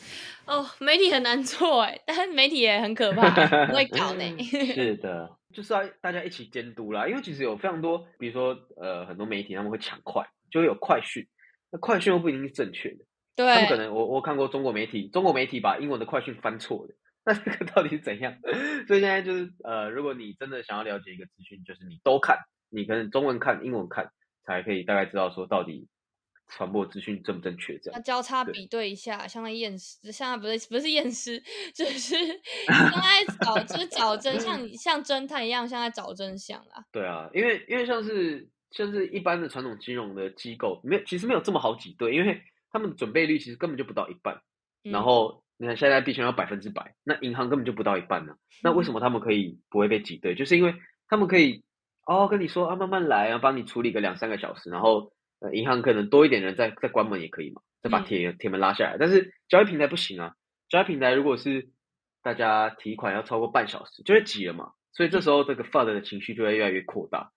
[0.47, 3.29] 哦，媒体很难做哎，但媒体也很可怕，
[3.67, 4.25] 会搞呢。
[4.43, 7.07] 是的，就是要大家一起监督啦。
[7.07, 11.27] 因为其实有非常多，比如说呃，很多媒体他们会抢快，就会有快讯。
[11.73, 13.05] 那快讯又不一定是正确的，
[13.35, 16.95] 对，他们可能我我看过中国媒体，中国媒体把英文的快讯翻错的，
[17.25, 18.37] 那这个到底是怎样？
[18.87, 22.37] 所以现在就是呃，如果你真的想要了解一个资讯，就是你都看，
[22.69, 24.13] 你可能中文看、英文看，
[24.45, 25.89] 才可以大概知道说到底
[26.49, 27.79] 传播资讯正不正确。
[27.79, 31.43] 这样，那交叉比对一下，像那验尸，像不是不是验尸，
[31.75, 32.15] 就是
[32.69, 36.85] 像 在找就是找真相，像侦探一样，像在找真相啦。
[36.93, 38.47] 对啊，因为因为像是。
[38.73, 44.41] 像是一般的传统金融的机构，没有，其实没有这么好挤兑，因为他们准备率其实根本就不到一半。
[44.83, 48.35] 然后你看现在币圈要百分之百，那银行根本就不到一半呢。
[48.63, 50.35] 那为什么他们可以不会被挤兑？
[50.35, 50.75] 就是因为
[51.07, 51.63] 他们可以
[52.07, 58.97] 哦跟你说啊慢慢来啊，帮你处理个两三个小时，然后呃银行可能多一点人再再关门也可以嘛，再把铁铁门拉下来。
[58.99, 60.35] 但是交易平台不行啊，
[60.69, 61.69] 交易平台如果是
[62.23, 64.73] 大家提款要超过半小时，就会挤了嘛。
[64.95, 67.31] 所以这时候这个 FUD 的情绪就会越来越扩大。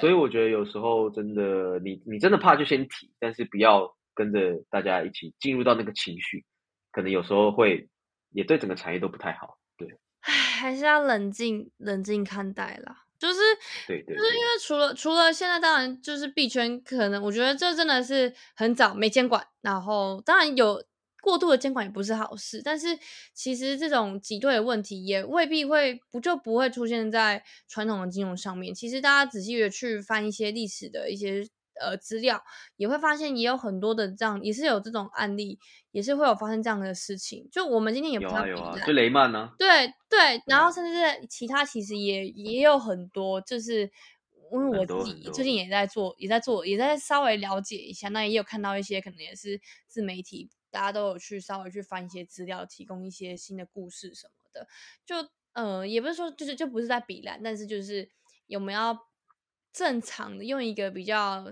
[0.00, 6.44] 所以我觉得有时候真的，你你真的怕就先提，但是不要跟着大家一起进入到那个情绪，
[6.92, 7.88] 可能有时候会
[8.30, 9.58] 也对整个产业都不太好。
[9.76, 9.88] 对，
[10.20, 13.04] 唉，还是要冷静冷静看待啦。
[13.18, 13.40] 就是
[13.86, 20.82] 对对，就是因为除了除了现在，当然就是币圈，可能我觉得这真的是很早没监管，然后当然有。
[21.26, 22.96] 过度的监管也不是好事，但是
[23.34, 28.72] 其实这种挤兑的问题也未必会不就不会出现在传统的金融上面。
[28.72, 31.44] 其实大家仔细的去翻一些历史的一些
[31.80, 32.40] 呃资料，
[32.76, 35.58] 也会发现也有很多的这样，也是有这种案例，
[35.90, 37.48] 也是会有发生这样的事情。
[37.50, 39.50] 就我们今天也不有啊有啊，就雷曼呢？
[39.58, 43.90] 对对，然后甚至是其他，其实也也有很多，就是
[44.52, 50.48] 因为我自己最近也在做，也在做，也在稍微了解一下，那也有看到一些可能也是自媒体。
[50.76, 54.68] 大家都有去稍微去翻一些资料，提供一些新的故事什么的，
[55.06, 55.16] 就
[55.54, 58.10] 呃，也不是说就是就不是在比烂，但是就是
[58.46, 58.94] 有没有
[59.72, 61.50] 正常的用一个比较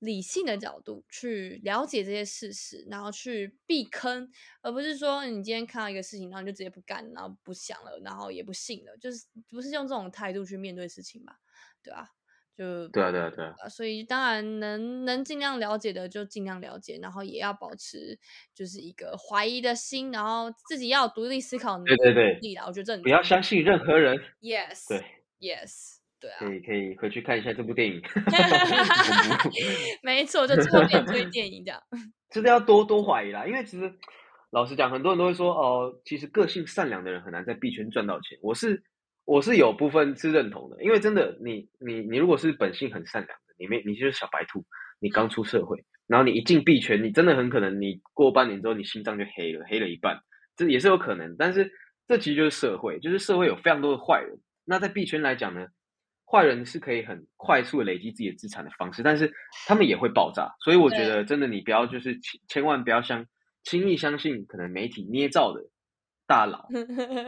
[0.00, 4.28] 理性的角度去了解这些事实，然后去避坑，
[4.60, 11.38] 而不是说你今天看到一个事情，然后就直接不干，然后不想了，然后也不信了，就是不是用这种态度去面对事情吧，
[11.80, 12.10] 对吧？
[12.56, 18.16] 就对啊，对啊，对啊，所以当然能能尽量了解的就尽量了解，然后也要保持
[18.54, 21.96] 就是一个怀疑的心，然后自己要独立思考能力。
[21.96, 24.16] 对对对，我觉得这不要相信任何人。
[24.40, 25.04] Yes，对
[25.40, 28.00] ，Yes，对啊，可以可以回去看一下这部电影。
[30.04, 31.82] 没错，就后面推电影这样。
[32.30, 33.92] 真的要多多怀疑啦，因为其实
[34.50, 38.38] 老实讲，很多人都会说哦，其实个性善良的人很难在币圈赚到钱。
[38.42, 38.84] 我是。
[39.24, 44.64] 我是有部分是认同的，因为真的，你你你如果是本性很善良的，你没你就是小白兔，
[45.00, 50.20] 你刚出社会，然后你一进币圈，你真的很可能你过半年之后，你心脏就黑了，黑了一半，
[50.56, 51.34] 这也是有可能。
[51.38, 51.72] 但是
[52.06, 54.38] 这其实就是社会，就是社会有非常多的坏人。
[54.66, 55.68] 那在币圈来讲呢，
[56.30, 59.32] 坏人是可以很快速的累积自己的资产的方式，但是
[59.66, 60.54] 他们也会爆炸。
[60.62, 62.18] 所以我觉得真的，你不要就是
[62.48, 63.24] 千万不要相
[63.62, 65.62] 轻易相信可能媒体捏造的。
[66.26, 66.68] 大佬，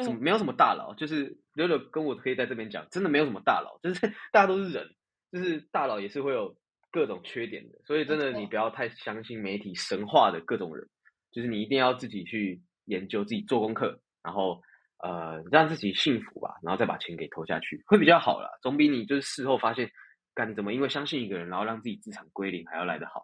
[0.03, 4.01] 什么 没有什么大佬，就是柳柳跟我可以在这边讲，真的没有什么大佬，就是
[4.33, 4.89] 大家都是人，
[5.33, 6.57] 就是大佬也是会有
[6.91, 10.89] 各种缺点的，所以真的你不要太相信媒体神话的各种人，
[11.33, 14.61] 就是你一定要自己去研究，自己做功课，然后
[15.03, 19.91] 呃让自己幸福吧，然后再把钱给投下去，会比较好啦，总比你就是事后发现，
[20.35, 23.23] 干你怎么因为相信一个人，然后让自己资产归零还要来得好。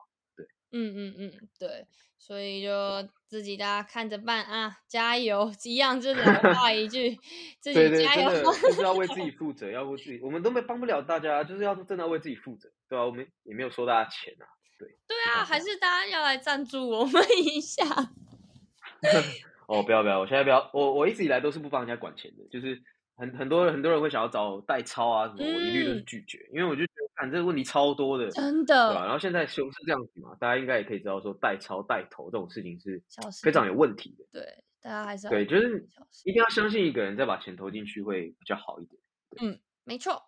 [0.72, 1.86] 嗯嗯嗯，对，
[2.18, 2.70] 所以就
[3.26, 5.52] 自己大家看着办啊，加油！
[5.64, 7.14] 一样就是老话一句，
[7.60, 13.04] 自己加油，是要为自己负责，要为自己，我们都没帮不了大家，就是要真的为自己负责，对吧？
[13.04, 14.48] 我们也没有收大家钱啊，
[14.78, 14.88] 对。
[15.06, 17.84] 对啊，还是大家要来赞助我们一下。
[19.68, 22.82] 哦，不要不要，我现在不要，我我一直以来都是不帮人家管钱的，就是
[23.16, 26.82] 很很多很多人会想要找代抄啊什么，我一律都是拒绝，因为我就。
[27.14, 29.04] 看这个问题超多的，真的，对吧？
[29.04, 33.02] 然后现在熊市这样子嘛，大家应该也可以知道说代抄代投这种事情是
[33.42, 34.24] 非常有问题的。
[34.32, 35.86] 对，大家还是对，就是
[36.24, 39.00] 一定要相信一个人，再把钱投进去会比较好一点。
[39.40, 40.22] 嗯，没错。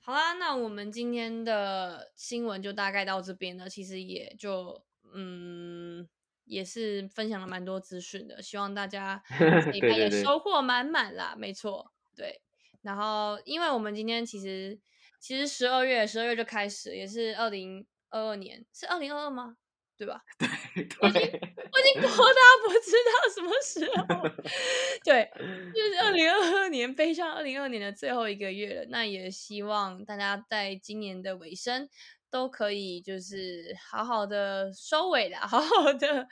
[0.00, 3.68] 好啦，那我们今天的新闻就大概到这边了。
[3.68, 4.82] 其实也就
[5.14, 6.08] 嗯，
[6.44, 11.36] 也是分享了蛮多资讯的，希望大家这一拜也收获满满啦。
[11.38, 12.40] 没错，对。
[12.80, 14.76] 然后，因为我们今天其实
[15.22, 19.56] 其实十二月十二月就开始，也是二零二二年，是二零二二吗？
[19.96, 20.20] 对吧？
[20.74, 24.28] 对，我已经我已经过大不知道什么时候，
[25.04, 25.30] 对，
[25.72, 28.86] 就是二零二二年，背上二零二二年的最后一个月了。
[28.90, 31.88] 那也希望大家在今年的尾声
[32.28, 36.26] 都可以就是好好的收尾了，好好的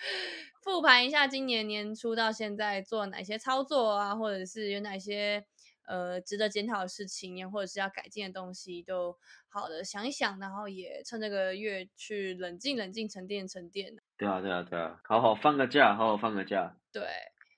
[0.65, 5.47] 复盘一下今年年初到现在做哪些操作啊，或者是有哪些。
[5.91, 9.19] 呃，值得检讨的事情，也或者是要改进的东西，都
[9.49, 13.97] 好的想一想，然后也趁这个月去冷静冷静、沉淀沉淀。
[14.17, 16.77] 对啊，对啊，对啊，好好放个假，好好放个假。
[16.93, 17.03] 对，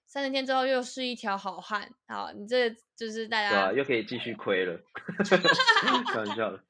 [0.06, 1.92] 三十天之后又是一条好汉。
[2.08, 4.80] 好，你这就是大家对又可以继续亏了。
[6.10, 6.64] 开玩笑的。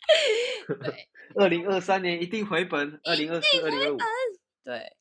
[0.82, 1.08] 对，
[1.40, 3.98] 二零二三年一定回本，二零二四、二零二五。
[4.64, 4.96] 对。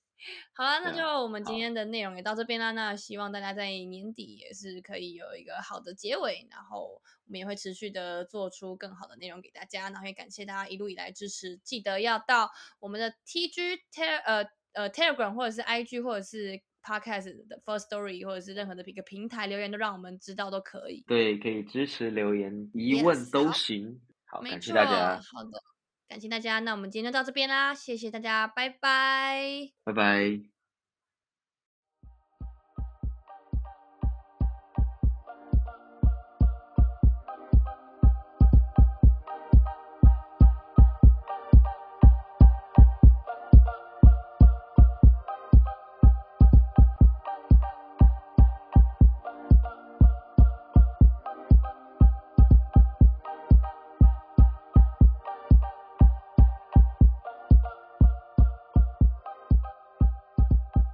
[0.53, 2.71] 好了，那就我们今天的内容也到这边啦。
[2.71, 9.89] 那希望大家在年底也是可以有一个好的结尾，然后我们也会持续的做出更好的内容给大家。
[9.89, 21.03] 然后也感谢大家一路以来支持，记得要到我们的 T G Te 呃呃 Telegram 或者是 I G 或者是 Podcast 的 First Story 或者是任何的一个平台留言，都让我们知道都可以。
[21.07, 23.99] 对，可以支持留言，疑问都行。
[24.25, 25.21] 好，感谢大家。
[25.33, 25.63] 好的。
[26.11, 30.50] 感谢大家，那我们今天就到这边啦，谢谢大家，拜拜，拜拜。